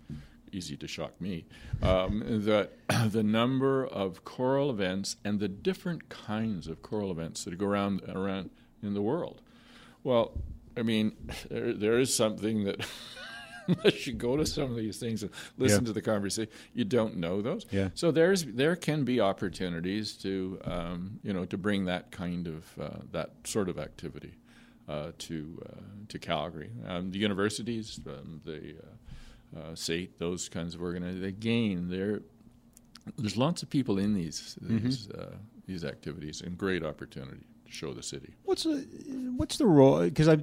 [0.53, 1.47] Easy to shock me.
[1.83, 2.71] Um, that
[3.11, 8.03] the number of choral events and the different kinds of choral events that go around
[8.09, 8.51] around
[8.83, 9.41] in the world.
[10.05, 10.33] Well,
[10.77, 11.13] I mean,
[11.51, 12.81] there, there is something that
[13.69, 15.87] unless you go to some of these things and listen Yeah.
[15.89, 17.67] to the conversation, you don't know those.
[17.71, 17.91] Yeah.
[17.95, 22.65] So there's there can be opportunities to um, you know to bring that kind of
[22.81, 24.35] uh, that sort of activity
[24.89, 26.71] uh, to uh, to Calgary.
[26.87, 28.77] Um, the universities, um, the
[29.57, 31.25] uh, uh, SAIT, those kinds of organizations.
[31.25, 32.21] Again, there
[33.17, 37.93] there's lots of people in these these, uh, these activities and great opportunity to show
[37.93, 38.35] the city.
[38.45, 38.85] What's the
[39.37, 40.01] what's the role?
[40.03, 40.39] Because I,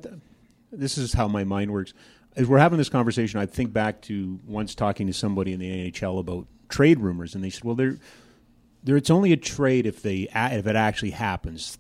[0.72, 1.94] this is how my mind works.
[2.36, 5.92] As we're having this conversation, I think back to once talking to somebody in the
[5.92, 7.98] NHL about trade rumors, and they said, "Well, there,
[8.84, 11.78] there, it's only a trade if they if it actually happens."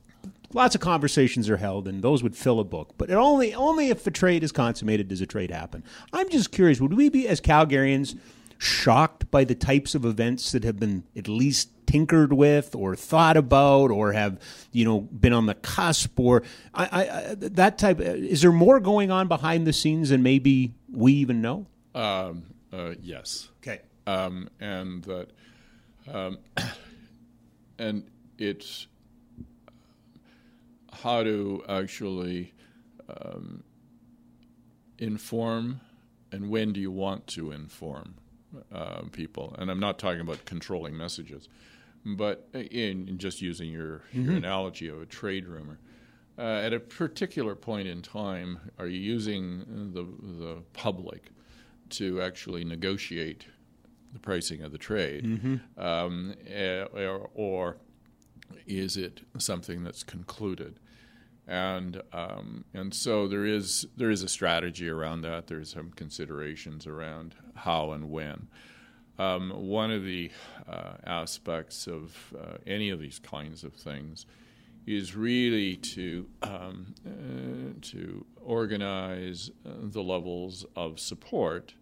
[0.54, 2.96] Lots of conversations are held, and those would fill a book.
[2.98, 5.84] But it only only if a trade is consummated does a trade happen.
[6.12, 8.18] I'm just curious: would we be as Calgarians
[8.58, 13.36] shocked by the types of events that have been at least tinkered with or thought
[13.36, 14.40] about or have
[14.72, 19.12] you know been on the cusp or I, I, that type is there more going
[19.12, 23.50] on behind the scenes than maybe we even know Um, uh, yes.
[23.62, 25.28] okay um, and that,
[26.12, 26.38] um,
[27.80, 28.04] and
[28.38, 28.88] it's
[31.04, 32.54] how to actually
[33.10, 33.64] um,
[34.98, 35.82] inform,
[36.32, 38.16] and when do you want to inform
[38.74, 39.56] uh, people?
[39.58, 41.48] And I'm not talking about controlling messages,
[42.06, 45.80] but in, in just using your, your analogy of a trade rumor.
[46.38, 50.04] Uh, at a particular point in time, are you using the
[50.44, 51.30] the public
[51.90, 53.46] to actually negotiate
[54.14, 55.26] the pricing of the trade,
[55.78, 57.78] um, eh, or, or
[58.66, 60.80] is it something that's concluded?
[61.48, 65.48] And um, and so there is there is a strategy around that.
[65.48, 68.48] There's some considerations around how and when.
[69.20, 70.32] Um, one of the
[70.68, 74.26] uh, aspects of uh, any of these kinds of things
[74.88, 81.76] is really to um, uh, to organize uh, the levels of support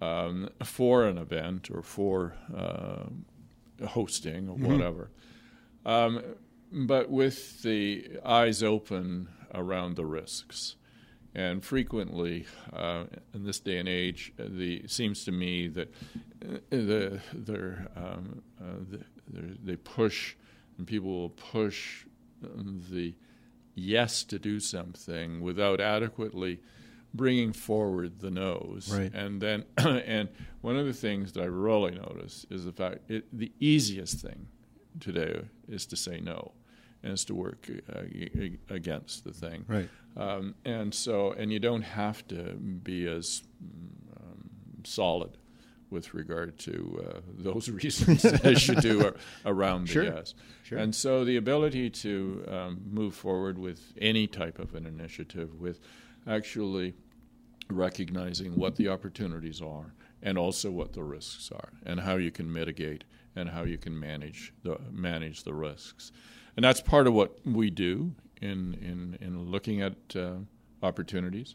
[0.00, 3.04] um, for an event or for uh,
[3.86, 5.10] hosting or whatever,
[5.86, 6.22] um,
[6.70, 10.76] but with the eyes open around the risks.
[11.34, 15.94] And frequently, uh, in this day and age, uh, the seems to me that
[16.44, 20.34] uh, the, they're, um, uh, they're, they push,
[20.76, 22.04] and people will push
[22.90, 23.14] the
[23.74, 26.60] yes to do something without adequately
[27.14, 28.90] bringing forward the nose.
[28.92, 29.12] Right.
[29.14, 30.28] And then, and
[30.60, 34.48] one of the things that I really notice is the fact it, the easiest thing
[35.00, 36.52] today is to say no,
[37.02, 38.02] is to work uh,
[38.68, 39.64] against the thing.
[39.68, 39.88] Right.
[40.16, 43.42] Um, and so, and you don't have to be as
[44.16, 44.50] um,
[44.84, 45.36] solid
[45.90, 50.04] with regard to uh, those reasons as you do ar- around Sure.
[50.04, 50.34] the yes.
[50.64, 50.78] Sure.
[50.78, 55.80] And so the ability to um, move forward with any type of an initiative, with
[56.26, 56.94] actually
[57.68, 62.52] recognizing what the opportunities are and also what the risks are and how you can
[62.52, 66.12] mitigate and how you can manage the manage the risks.
[66.56, 70.32] And that's part of what we do in in, in looking at uh,
[70.82, 71.54] opportunities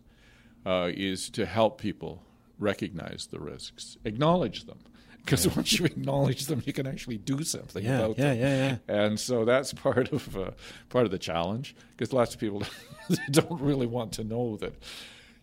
[0.66, 2.24] uh, is to help people
[2.60, 4.80] recognize the risks, acknowledge them.
[5.24, 8.40] Because once you acknowledge them, you can actually do something Yeah, about yeah, them.
[8.40, 8.96] yeah, yeah.
[9.06, 10.52] And so that's part of uh,
[10.90, 12.64] part of the challenge because lots of people
[13.32, 14.74] don't really want to know that,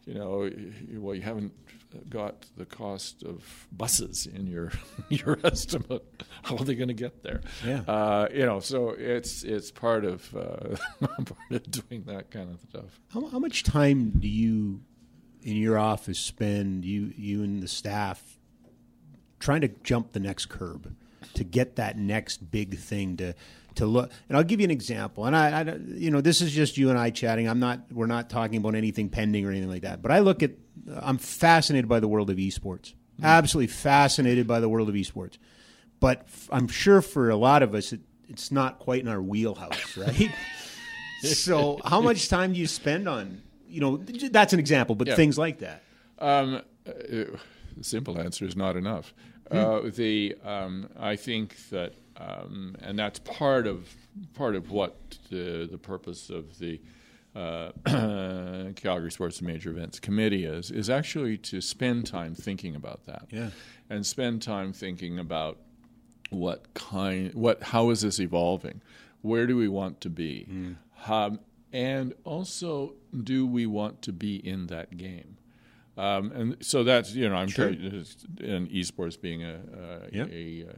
[0.07, 0.51] you know,
[0.95, 1.53] well, you haven't
[2.09, 4.73] got the cost of buses in your
[5.09, 6.05] your estimate.
[6.43, 7.41] How are they going to get there?
[7.65, 7.81] Yeah.
[7.81, 10.77] Uh, you know, so it's it's part of uh,
[11.07, 13.01] part of doing that kind of stuff.
[13.13, 14.83] How, how much time do you,
[15.43, 18.39] in your office, spend you you and the staff
[19.39, 20.95] trying to jump the next curb
[21.35, 23.35] to get that next big thing to
[23.77, 24.11] to look?
[24.29, 25.25] And I'll give you an example.
[25.27, 27.49] And I, I you know, this is just you and I chatting.
[27.49, 27.81] I'm not.
[27.93, 30.03] We're not talking about anything pending or anything like that.
[30.03, 30.53] But I look at.
[31.01, 32.95] I'm fascinated by the world of esports.
[33.23, 35.39] Absolutely fascinated by the world of esports.
[36.01, 39.23] But f- I'm sure for a lot of us, it, it's not quite in our
[39.23, 40.31] wheelhouse, right?
[41.21, 45.15] so how much time do you spend on you know that's an example but Yeah.
[45.17, 45.83] things like that
[46.19, 46.57] Um,
[46.87, 46.93] uh,
[47.77, 49.15] the simple answer is not enough.
[49.51, 53.89] Uh, the um, I think that, um, and that's part of
[54.35, 54.97] part of what
[55.31, 56.81] the the purpose of the
[57.35, 57.73] uh,
[58.77, 63.27] Calgary Sports and Major Events Committee is is actually to spend time thinking about that.
[63.31, 63.51] Yeah.
[63.91, 65.59] and spend time thinking about
[66.31, 68.81] what kind, what, how is this evolving?
[69.23, 70.47] Where do we want to be?
[71.07, 71.39] Um,
[71.73, 75.37] and also, do we want to be in that game?
[75.97, 77.69] Um, and so that's you know I'm Sure.
[77.69, 80.29] in esports being a, a, Yep.
[80.33, 80.75] a, uh, uh,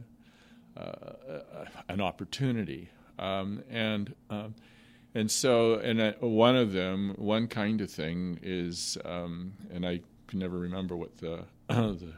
[1.89, 4.55] an opportunity, um, and um,
[5.15, 10.01] and so and uh, one of them, one kind of thing is, um, and I
[10.27, 12.13] can never remember what the the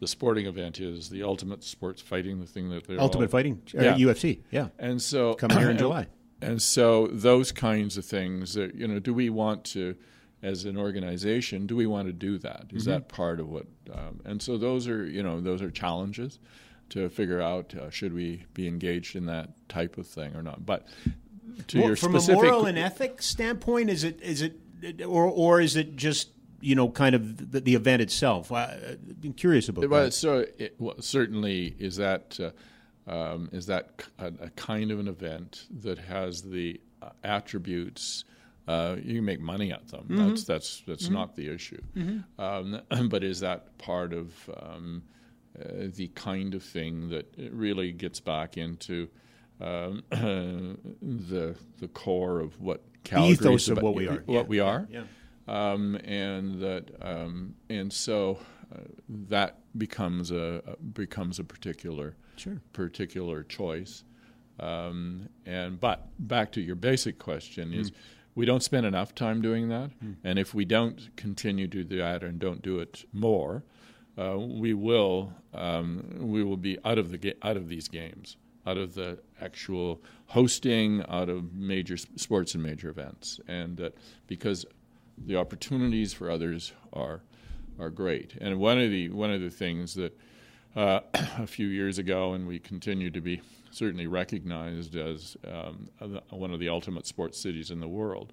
[0.00, 3.60] the sporting event is, the ultimate sports fighting, the thing that they're ultimate all, fighting
[3.78, 3.94] uh, Yeah.
[3.96, 6.06] ufc yeah and so coming here in july
[6.40, 9.94] and so those kinds of things that you know, do we want to,
[10.42, 12.64] as an organization, do we want to do that?
[12.72, 12.92] Is Mm-hmm.
[12.92, 13.66] that part of what?
[13.92, 16.38] Um, and so those are you know those are challenges
[16.90, 20.64] to figure out uh, should we be engaged in that type of thing or not.
[20.66, 20.86] But
[21.68, 24.54] to Well, your from specific a moral and ethics standpoint is it is it
[25.06, 26.28] or or is it just
[26.60, 30.44] you know kind of the, the event itself I, i'm curious about Well, that so
[30.58, 32.50] it, well, certainly is that uh,
[33.10, 38.24] um, is that a, a kind of an event that has the uh, attributes.
[38.68, 40.04] Uh, you can make money at them.
[40.08, 41.80] That's that's that's not the issue.
[42.38, 44.32] Um, but is that part of
[44.62, 45.02] um,
[45.58, 49.08] uh, the kind of thing that really gets back into
[49.60, 54.22] um, the the core of what Calgary ethos is of what we are.
[54.26, 54.42] What Yeah.
[54.42, 55.04] we are yeah
[55.48, 58.38] um, and that um, and so
[58.74, 58.78] uh,
[59.08, 62.60] that becomes a a- becomes a particular Sure.
[62.72, 64.02] particular choice.
[64.58, 67.92] Um, and but back to your basic question is
[68.34, 69.90] we don't spend enough time doing that,
[70.24, 73.62] and if we don't continue to do that and don't do it more,
[74.18, 78.36] uh, we will um, we will be out of the ga- out of these games,
[78.66, 83.96] out of the actual hosting, out of major sports and major events, and that
[84.26, 84.64] because
[85.26, 87.22] the opportunities for others are
[87.78, 88.34] are great.
[88.40, 90.18] And one of the one of the things that
[90.76, 91.00] uh,
[91.38, 93.40] a few years ago, and we continue to be
[93.70, 95.88] certainly recognized as um,
[96.30, 98.32] one of the ultimate sports cities in the world.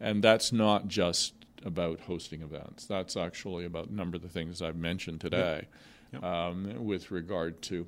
[0.00, 1.34] And that's not just
[1.64, 2.86] about hosting events.
[2.86, 5.66] That's actually about a number of the things I've mentioned today
[6.22, 7.86] Um, with regard to.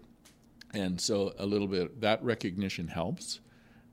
[0.74, 3.40] And so a little bit, that recognition helps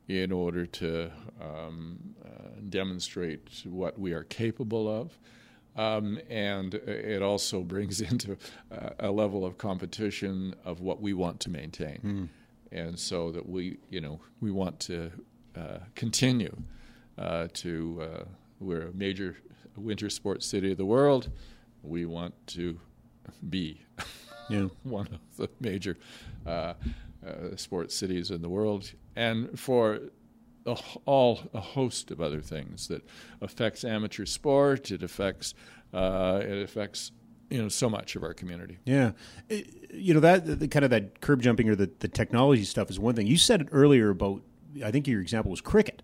[0.07, 1.11] in order to
[1.41, 2.27] um, uh,
[2.69, 5.17] demonstrate what we are capable of.
[5.75, 8.37] Um, and it also brings into
[8.71, 12.29] uh, a level of competition of what we want to maintain.
[12.71, 15.11] And so that we, you know, we want to
[15.55, 16.55] uh, continue
[17.17, 18.23] uh, to, uh,
[18.59, 19.37] we're a major,
[19.79, 21.29] winter sports city of the world.
[21.83, 22.79] We want to
[23.49, 23.81] be
[24.49, 24.67] Yeah.
[24.83, 25.97] one of the major
[26.45, 26.73] uh,
[27.25, 29.99] uh, sports cities in the world, and for
[30.65, 33.03] a, all a host of other things that
[33.41, 34.91] affects amateur sport.
[34.91, 35.53] It affects
[35.93, 37.11] uh, it affects
[37.49, 38.77] you know so much of our community.
[38.85, 39.11] Yeah,
[39.51, 39.55] Uh,
[39.93, 42.99] you know that the, kind of that curb jumping or the, the technology stuff is
[42.99, 43.27] one thing.
[43.27, 44.41] You said it earlier about.
[44.85, 46.03] I think your example was cricket.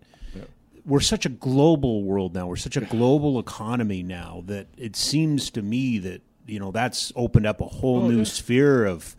[0.86, 2.46] We're such a global world now.
[2.46, 7.12] We're such a global economy now that it seems to me that you know that's
[7.16, 8.24] opened up a whole Oh, new yeah.
[8.24, 9.16] sphere of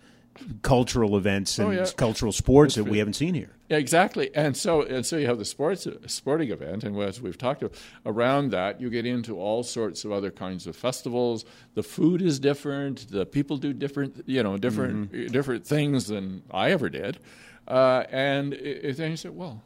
[0.62, 1.86] cultural events and Oh, yeah.
[1.98, 3.50] cultural sports that we haven't seen here.
[3.70, 4.34] Yeah, exactly.
[4.34, 7.76] And so and so you have the sports sporting event, and as we've talked about,
[8.06, 11.44] around that you get into all sorts of other kinds of festivals.
[11.74, 13.10] The food is different.
[13.12, 17.20] The people do different, you know, different different things than I ever did.
[17.68, 19.62] Uh, and it, it- then you say, well,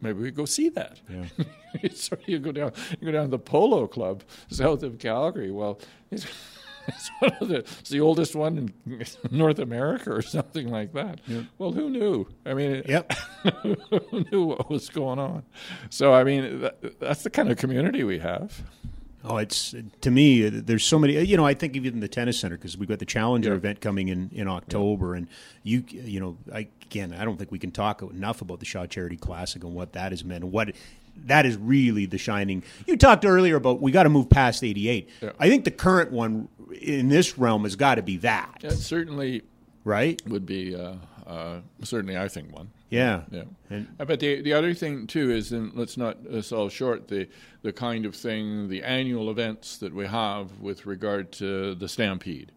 [0.00, 1.00] maybe we go see that.
[1.08, 1.88] Yeah.
[1.94, 5.50] so you go down, you go down to the Polo Club south of Calgary.
[5.50, 5.78] Well,
[6.10, 6.26] it's,
[6.88, 11.20] it's one of the it's the oldest one in North America or something like that.
[11.58, 12.26] Well, who knew?
[12.46, 13.12] I mean, Yep.
[13.62, 15.42] who knew what was going on?
[15.90, 18.62] So, I mean, that, that's the kind of community we have.
[19.22, 20.48] Oh, it's to me.
[20.48, 21.20] There's so many.
[21.24, 23.56] You know, I think even the tennis center because we've got the Challenger Yeah.
[23.56, 25.28] event coming in in October, and
[25.62, 28.86] you you know, I, again, I don't think we can talk enough about the Shaw
[28.86, 30.44] Charity Classic and what that has meant.
[30.44, 30.72] and What
[31.26, 32.62] that is really the shining.
[32.86, 35.10] You talked earlier about we got to move past '88.
[35.20, 35.32] Yeah.
[35.38, 36.48] I think the current one
[36.80, 39.42] in this realm has got to be that, certainly
[39.84, 40.22] right?
[40.28, 40.94] would be, uh,
[41.26, 42.70] uh, certainly, I think, one.
[42.90, 43.22] Yeah.
[43.30, 43.44] Yeah.
[43.70, 47.28] And- Uh, but the the other thing too is, and let's not sell short the
[47.62, 52.50] the kind of thing, the annual events that we have with regard to the Stampede,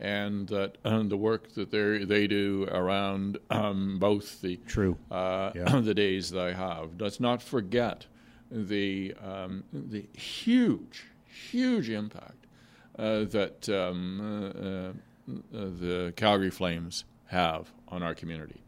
[0.00, 4.96] and that and the work that they they do around um, both the True.
[5.10, 5.80] uh, Yeah.
[5.80, 6.98] the days that I have.
[6.98, 8.06] Let's not forget
[8.50, 11.04] the um, the huge
[11.50, 12.46] huge impact
[12.98, 18.60] uh, that um, uh, uh, the Calgary Flames have on our community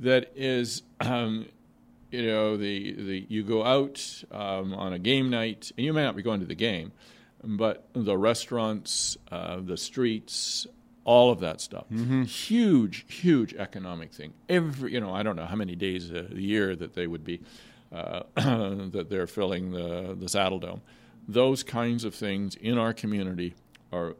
[0.00, 1.46] that is, um,
[2.10, 6.02] you know, the, the you go out um, on a game night, and you may
[6.02, 6.92] not be going to the game,
[7.44, 10.66] but the restaurants, uh, the streets,
[11.04, 11.86] all of that stuff,
[12.24, 14.32] huge, huge economic thing.
[14.48, 17.40] Every, you know, I don't know how many days a year that they would be
[17.92, 20.80] uh, that they're filling the the Saddledome.
[21.28, 23.54] Those kinds of things in our community
[23.92, 24.16] are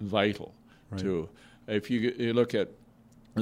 [0.00, 0.52] vital
[0.98, 1.28] to.
[1.66, 2.70] If you, you look at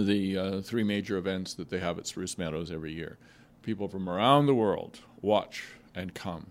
[0.05, 3.19] the uh, three major events that they have at Spruce Meadows every year.
[3.63, 6.49] People from around the world watch and come.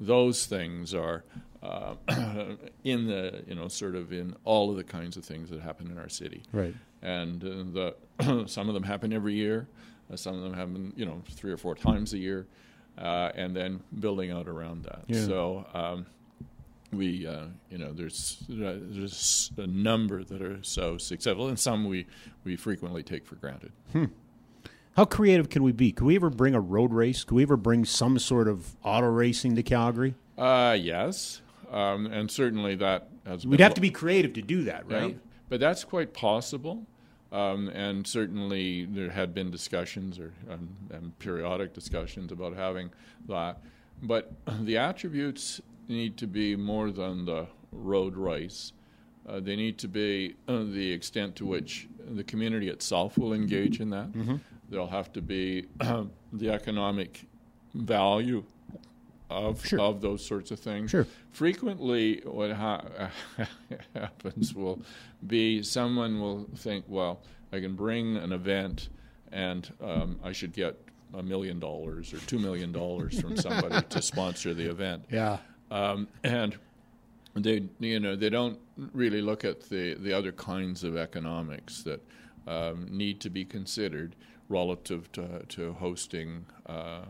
[0.00, 1.24] Those things are
[1.62, 1.94] uh,
[2.84, 5.90] in the you know sort of in all of the kinds of things that happen
[5.90, 6.42] in our city.
[6.52, 6.74] Right.
[7.02, 9.68] And uh, the some of them happen every year.
[10.12, 12.46] Uh, some of them happen you know three or four times a year,
[12.98, 15.04] uh, and then building out around that.
[15.06, 15.24] Yeah.
[15.24, 15.66] So.
[15.74, 16.06] Um,
[16.96, 21.84] we uh, you know there's uh, there's a number that are so successful and some
[21.88, 22.06] we
[22.44, 23.72] we frequently take for granted
[24.96, 25.90] How creative can we be?
[25.90, 27.24] Could we ever bring a road race?
[27.24, 30.14] Could we ever bring some sort of auto racing to Calgary?
[30.38, 34.84] uh, yes um, and certainly that has We'd have to be creative to do that,
[34.88, 34.96] Yeah.
[34.98, 35.18] right?
[35.48, 36.86] but that's quite possible
[37.32, 42.90] um, and certainly there had been discussions or um, and periodic discussions about having
[43.28, 43.58] that
[44.02, 44.32] but
[44.62, 48.72] the attributes need to be more than the road race
[49.26, 53.80] uh, they need to be uh, the extent to which the community itself will engage
[53.80, 54.12] in that.
[54.12, 54.36] Mm-hmm.
[54.68, 55.64] There'll have to be
[56.32, 57.24] the economic
[57.72, 58.44] value
[59.30, 59.80] of Sure.
[59.80, 60.90] of those sorts of things.
[60.90, 61.06] Sure.
[61.30, 62.84] Frequently, what ha-
[63.94, 64.82] happens will
[65.26, 68.90] be someone will think, well, I can bring an event,
[69.32, 70.78] and um, I should get
[71.14, 75.38] a million dollars or two million dollars from somebody to sponsor the event Yeah.
[75.74, 76.56] Um, and
[77.34, 78.58] they you know they don't
[78.92, 82.00] really look at the the other kinds of economics that
[82.46, 84.14] um, need to be considered
[84.48, 87.00] relative to, to hosting uh,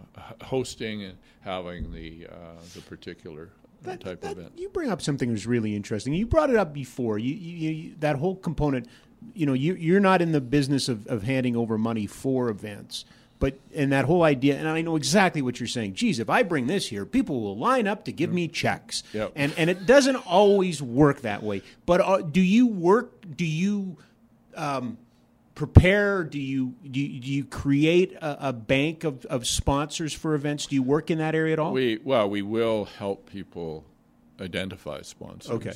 [0.43, 3.51] hosting and having the uh, the particular
[3.83, 4.53] That- type that- of event.
[4.57, 6.15] You bring up something that's really interesting.
[6.15, 7.19] You brought it up before.
[7.19, 8.87] You, you, you that whole component.
[9.35, 13.05] You know, you, you're not in the business of, of handing over money for events,
[13.45, 14.57] but and that whole idea.
[14.57, 15.93] And I know exactly what you're saying.
[15.93, 19.03] Geez, if I bring this here, people will line up to give me checks.
[19.13, 19.33] Yep.
[19.37, 21.61] And and it doesn't always work that way.
[21.85, 23.13] But uh, do you work?
[23.37, 23.99] Do you?
[24.57, 24.97] Um,
[25.55, 30.35] prepare do you do you, do you create a, a bank of, of sponsors for
[30.35, 33.85] events do you work in that area at all We well, we will help people
[34.41, 35.51] identify sponsors.
[35.53, 35.73] Okay.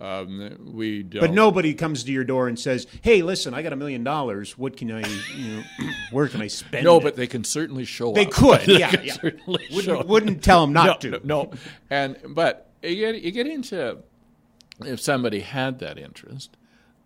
[0.00, 1.20] Um, we don't.
[1.20, 4.58] But nobody comes to your door and says, "Hey, listen, I got a million dollars.
[4.58, 5.62] What can I, you know,
[6.10, 6.84] where can I spend it?
[6.84, 8.32] No, it?" but they can certainly show They up.
[8.32, 9.12] could, They yeah, can yeah.
[9.14, 11.26] certainly wouldn't, wouldn't tell them not no, to.
[11.26, 11.52] No, no.
[11.90, 13.98] and but you get you get into
[14.84, 16.56] if somebody had that interest,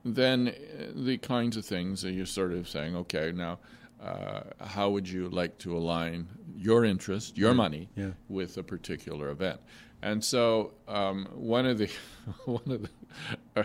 [0.05, 3.59] then uh, the kinds of things that you're sort of saying, okay, now.
[4.01, 8.11] Uh, how would you like to align your interest, your money, Yeah.
[8.28, 9.61] with a particular event?
[10.03, 11.90] And so, um, one of the
[12.44, 12.90] one of the
[13.57, 13.64] uh,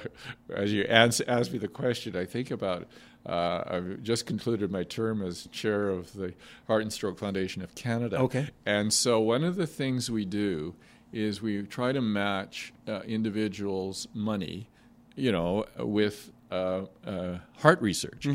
[0.55, 2.87] as you ask, ask me the question, I think about.
[3.25, 6.33] Uh, I've just concluded my term as chair of the
[6.67, 8.17] Heart and Stroke Foundation of Canada.
[8.17, 8.49] Okay.
[8.65, 10.75] And so, one of the things we do
[11.13, 14.67] is we try to match uh, individuals' money,
[15.15, 18.27] you know, with uh, uh, heart research.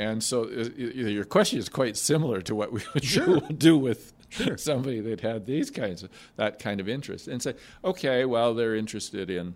[0.00, 4.14] And so, uh, your question is quite similar to what we would do, do with
[4.56, 8.76] somebody that had these kinds of that kind of interest, and say, okay, well, they're
[8.76, 9.54] interested in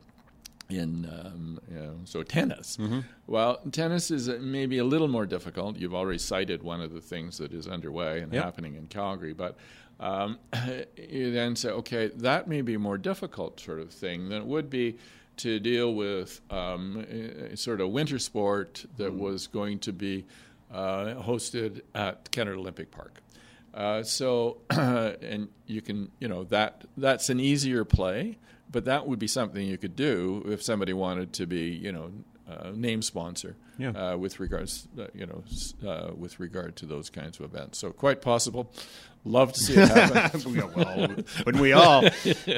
[0.68, 2.78] in um, you know, so tennis.
[3.26, 5.76] Well, tennis is uh, maybe a little more difficult.
[5.78, 8.45] You've already cited one of the things that is underway and Yep.
[8.45, 9.57] happening in Calgary, but
[10.01, 10.38] um,
[10.97, 14.47] you then say, okay, that may be a more difficult sort of thing than it
[14.47, 14.99] would be
[15.39, 20.24] to deal with um, a- a sort of winter sport that was going to be
[20.72, 23.20] uh, hosted at Canada Olympic Park.
[23.72, 28.39] Uh, so, and you can, you know, that that's an easier play,
[28.70, 32.11] but that would be something you could do if somebody wanted to be, you know,
[32.49, 33.91] uh, name sponsor Yeah.
[33.91, 35.43] uh, with regards, uh, you know,
[35.89, 37.78] uh, with regard to those kinds of events.
[37.78, 38.70] So, quite possible.
[39.24, 40.41] Love to see it happen.
[40.55, 41.09] Yeah, well,
[41.47, 42.03] wouldn't we all?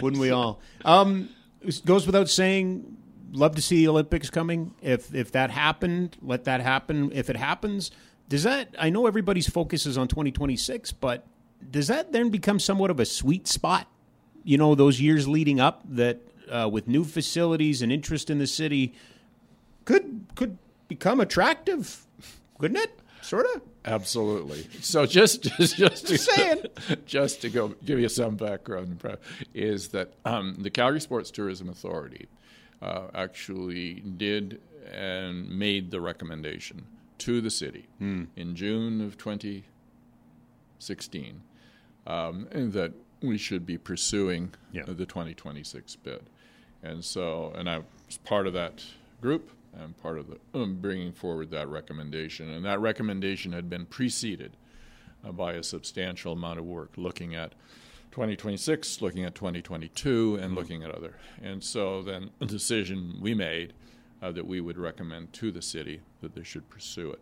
[0.03, 0.61] Wouldn't we all?
[0.85, 1.29] Um,
[1.67, 2.97] it goes without saying.
[3.33, 4.73] Love to see the Olympics coming.
[4.81, 7.11] If if that happened, let that happen.
[7.13, 7.91] If it happens,
[8.29, 8.75] does that?
[8.79, 11.27] I know everybody's focus is on 2026, but
[11.71, 13.89] does that then become somewhat of a sweet spot?
[14.45, 18.47] You know, those years leading up that uh, with new facilities and interest in the
[18.47, 18.95] city
[19.85, 20.59] could could
[20.89, 22.07] become attractive,
[22.59, 23.01] couldn't it?
[23.23, 23.63] Sort of.
[23.87, 24.67] Absolutely.
[24.83, 26.63] So just just just to, saying.
[27.07, 29.01] just to go give you some background
[29.55, 32.27] is that um, the Calgary Sports Tourism Authority
[32.83, 34.61] uh, actually did
[34.93, 36.85] and made the recommendation
[37.19, 41.41] to the city in June of 2016
[42.07, 44.83] um, that we should be pursuing Yeah.
[44.85, 46.21] the 2026 bid.
[46.83, 48.85] And so, and I was part of that
[49.21, 52.51] group and part of the um, bringing forward that recommendation.
[52.51, 54.57] And that recommendation had been preceded
[55.25, 57.53] uh, by a substantial amount of work looking at
[58.11, 61.17] 2026, looking at 2022, and looking at other.
[61.43, 63.75] And so then a decision we made
[64.23, 67.21] uh, that we would recommend to the city that they should pursue it.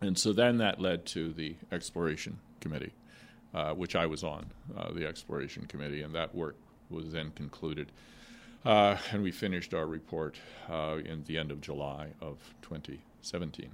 [0.00, 2.92] And so then that led to the exploration committee,
[3.54, 4.46] uh, which I was on,
[4.76, 6.56] uh, the exploration committee, and that work
[6.90, 7.90] was then concluded.
[8.64, 10.38] Uh, and we finished our report
[10.70, 13.70] uh, in the end of July of 2017.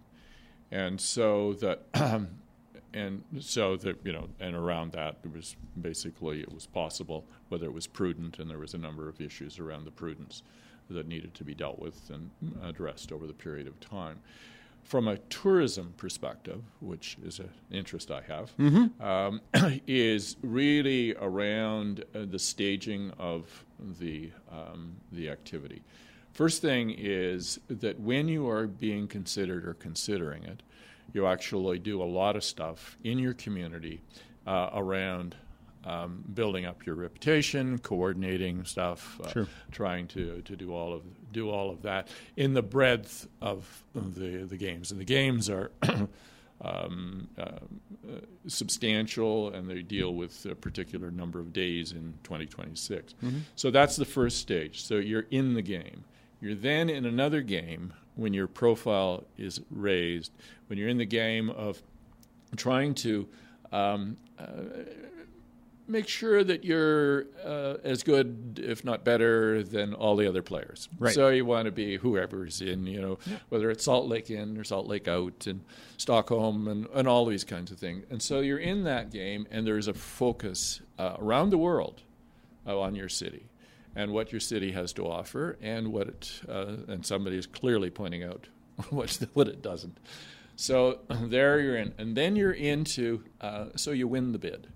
[0.72, 1.82] And so that,
[2.94, 7.66] and so that you know, and around that, it was basically it was possible whether
[7.66, 10.42] it was prudent, and there was a number of issues around the prudence
[10.88, 12.30] that needed to be dealt with and
[12.64, 14.18] addressed over the period of time.
[14.84, 18.52] From a tourism perspective, which is an interest I have,
[19.00, 19.40] um,
[19.86, 23.64] is really around uh, the staging of
[24.00, 25.82] the um, the activity.
[26.32, 30.62] First thing is that when you are being considered or considering it,
[31.12, 34.00] you actually do a lot of stuff in your community
[34.46, 35.36] uh, around
[35.84, 39.46] um, building up your reputation, coordinating stuff, uh, Sure.
[39.70, 41.02] trying to, to do all of
[41.32, 44.90] do all of that in the breadth of the the games.
[44.90, 45.70] And the games are
[46.62, 53.14] um, uh, uh, substantial, and they deal with a particular number of days in 2026.
[53.56, 54.82] So that's the first stage.
[54.84, 56.04] So you're in the game.
[56.40, 60.32] You're then in another game when your profile is raised.
[60.66, 61.82] When you're in the game of
[62.56, 63.26] trying to
[63.72, 64.44] um, uh,
[65.90, 70.88] make sure that you're uh, as good, if not better, than all the other players.
[70.98, 71.14] Right.
[71.14, 73.18] So you want to be whoever's in, you know,
[73.48, 75.62] whether it's Salt Lake in or Salt Lake out, and
[75.96, 78.04] Stockholm, and, and all these kinds of things.
[78.10, 82.02] And so you're in that game, and there's a focus uh, around the world
[82.66, 83.46] uh, on your city
[83.96, 87.90] and what your city has to offer, and what it, uh, and somebody is clearly
[87.90, 88.46] pointing out
[88.90, 89.98] what what it doesn't.
[90.56, 93.24] So there you're in, and then you're into.
[93.40, 94.68] Uh, so you win the bid,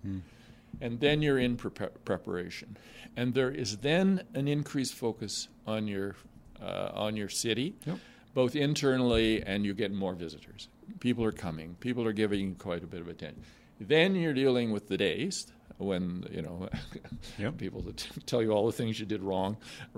[0.81, 2.77] and then you're in prep preparation,
[3.17, 6.17] and there is then an increased focus on your
[6.63, 7.99] uh, on your city, Yep.
[8.35, 10.69] both internally and you get more visitors.
[11.01, 11.77] People are coming.
[11.81, 13.43] People are giving you quite a bit of attention.
[13.81, 15.47] Then you're dealing with the days
[15.79, 16.69] when you know
[17.39, 17.59] Yep.
[17.59, 19.57] people that tell you all the things you did wrong,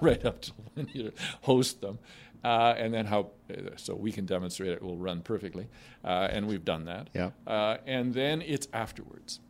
[0.00, 1.98] right up to when you host them,
[2.44, 5.66] uh, and then how uh, so we can demonstrate it will run perfectly,
[6.04, 7.08] uh, and we've done that.
[7.14, 7.30] Yeah.
[7.46, 9.40] Uh, and then it's afterwards.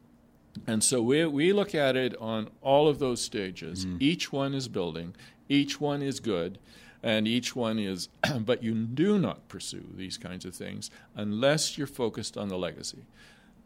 [0.67, 3.87] And so we, we look at it on all of those stages.
[3.87, 3.99] Mm-hmm.
[4.01, 5.15] Each one is building,
[5.49, 6.59] each one is good,
[7.03, 8.09] and each one is,
[8.41, 13.05] but you do not pursue these kinds of things unless you're focused on the legacy.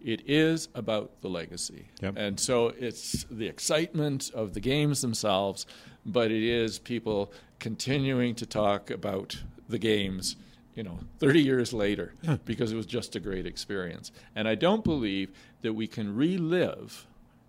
[0.05, 1.87] It is about the legacy.
[2.01, 2.15] Yep.
[2.17, 5.65] And so it's the excitement of the games themselves,
[6.05, 10.35] but it is people continuing to talk about the games,
[10.75, 12.15] you know, 30 years later
[12.45, 14.11] because it was just a great experience.
[14.35, 15.31] And I don't believe
[15.63, 17.07] that we can relive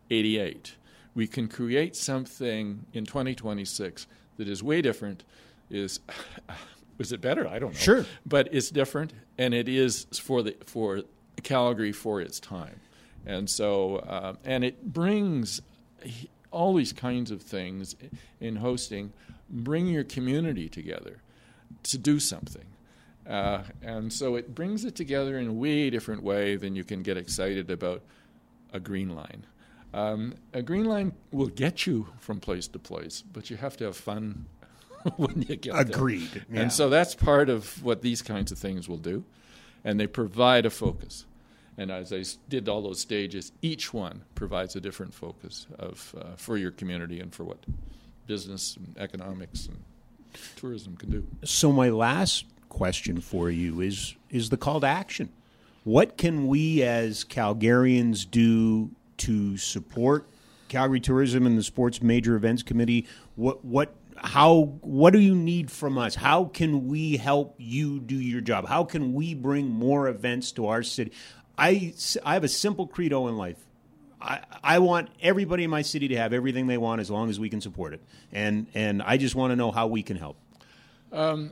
[0.09, 0.75] 88.
[1.15, 4.07] We can create something in 2026
[4.37, 5.23] that is way different
[5.69, 5.99] is
[6.99, 7.47] is it better?
[7.47, 7.79] I don't know.
[7.79, 8.05] Sure.
[8.25, 11.01] But it's different and it is for the for
[11.41, 12.79] Calgary for its time.
[13.25, 15.61] And so uh, and it brings
[16.51, 17.95] all these kinds of things
[18.39, 19.11] in hosting
[19.49, 21.21] bring your community together
[21.83, 22.65] to do something.
[23.27, 27.01] Uh, and so it brings it together in a way different way than you can
[27.03, 28.01] get excited about
[28.73, 29.45] a green line.
[29.93, 33.85] Um, a green line will get you from place to place, but you have to
[33.85, 34.47] have fun
[35.17, 36.29] when you get Agreed.
[36.33, 36.43] there.
[36.51, 36.61] Yeah.
[36.61, 39.23] And so that's part of what these kinds of things will do,
[39.83, 41.25] and they provide a focus.
[41.77, 46.35] And as I did all those stages, each one provides a different focus of uh,
[46.37, 47.59] for your community and for what
[48.27, 49.83] business and economics and
[50.55, 51.27] tourism can do.
[51.43, 55.29] So my last question for you is is the call to action.
[55.83, 60.27] What can we as Calgarians do to support
[60.69, 63.07] Calgary Tourism and the Sports Major Events Committee?
[63.35, 66.15] What what how what do you need from us?
[66.15, 68.67] How can we help you do your job?
[68.67, 71.11] How can we bring more events to our city?
[71.57, 71.93] I
[72.25, 73.57] I have a simple credo in life.
[74.21, 77.39] I, I want everybody in my city to have everything they want as long as
[77.39, 78.01] we can support it.
[78.31, 80.37] And and I just want to know how we can help.
[81.11, 81.51] Um,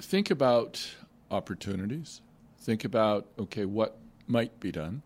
[0.00, 0.94] think about
[1.30, 2.20] opportunities.
[2.58, 5.02] Think about okay, what might be done.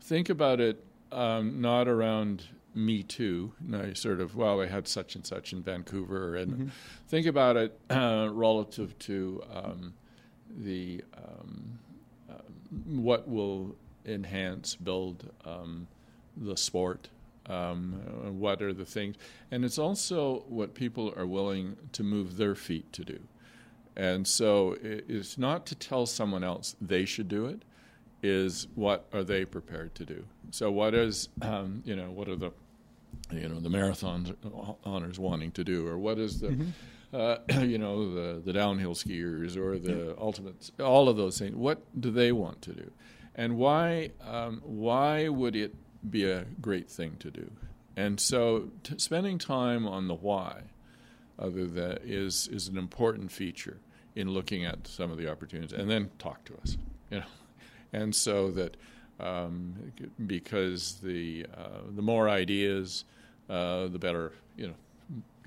[0.00, 3.52] Think about it um, not around me too.
[3.60, 6.72] No, sort of well, I had such and such in Vancouver, and
[7.08, 9.94] think about it uh, relative to um,
[10.58, 11.78] the um,
[12.30, 12.34] uh,
[12.86, 13.76] what will
[14.06, 15.86] enhance, build um,
[16.36, 17.08] the sport.
[17.46, 19.16] Um, what are the things?
[19.50, 23.18] And it's also what people are willing to move their feet to do.
[23.96, 27.62] And so it's not to tell someone else they should do it,
[28.22, 30.24] is what are they prepared to do?
[30.50, 32.52] So what is, um, you know, what are the,
[33.32, 34.34] you know, the marathon
[34.84, 36.66] honors wanting to do, or what is the,
[37.12, 41.54] uh, you know, the, the downhill skiers or the ultimates, all of those things.
[41.56, 42.90] What do they want to do?
[43.34, 45.74] And why, um, why would it
[46.08, 47.50] be a great thing to do?
[47.96, 50.62] And so t- spending time on the why
[51.42, 53.78] other than is is an important feature
[54.14, 56.76] in looking at some of the opportunities, and then talk to us,
[57.10, 57.26] you know,
[57.92, 58.76] and so that
[59.20, 59.74] um,
[60.26, 63.04] because the uh, the more ideas,
[63.50, 64.74] uh, the better, you know.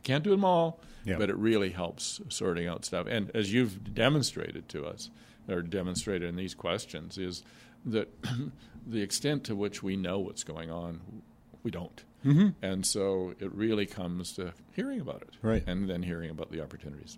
[0.04, 1.18] Can't do them all, Yeah.
[1.18, 3.08] but it really helps sorting out stuff.
[3.10, 5.10] And as you've demonstrated to us,
[5.50, 7.43] or demonstrated in these questions, is
[7.88, 8.08] that
[8.88, 11.02] the extent to which we know what's going on,
[11.64, 12.04] we don't.
[12.26, 12.47] Mm-hmm.
[12.65, 15.63] And so it really comes to hearing about it, Right.
[15.67, 17.17] and then hearing about the opportunities.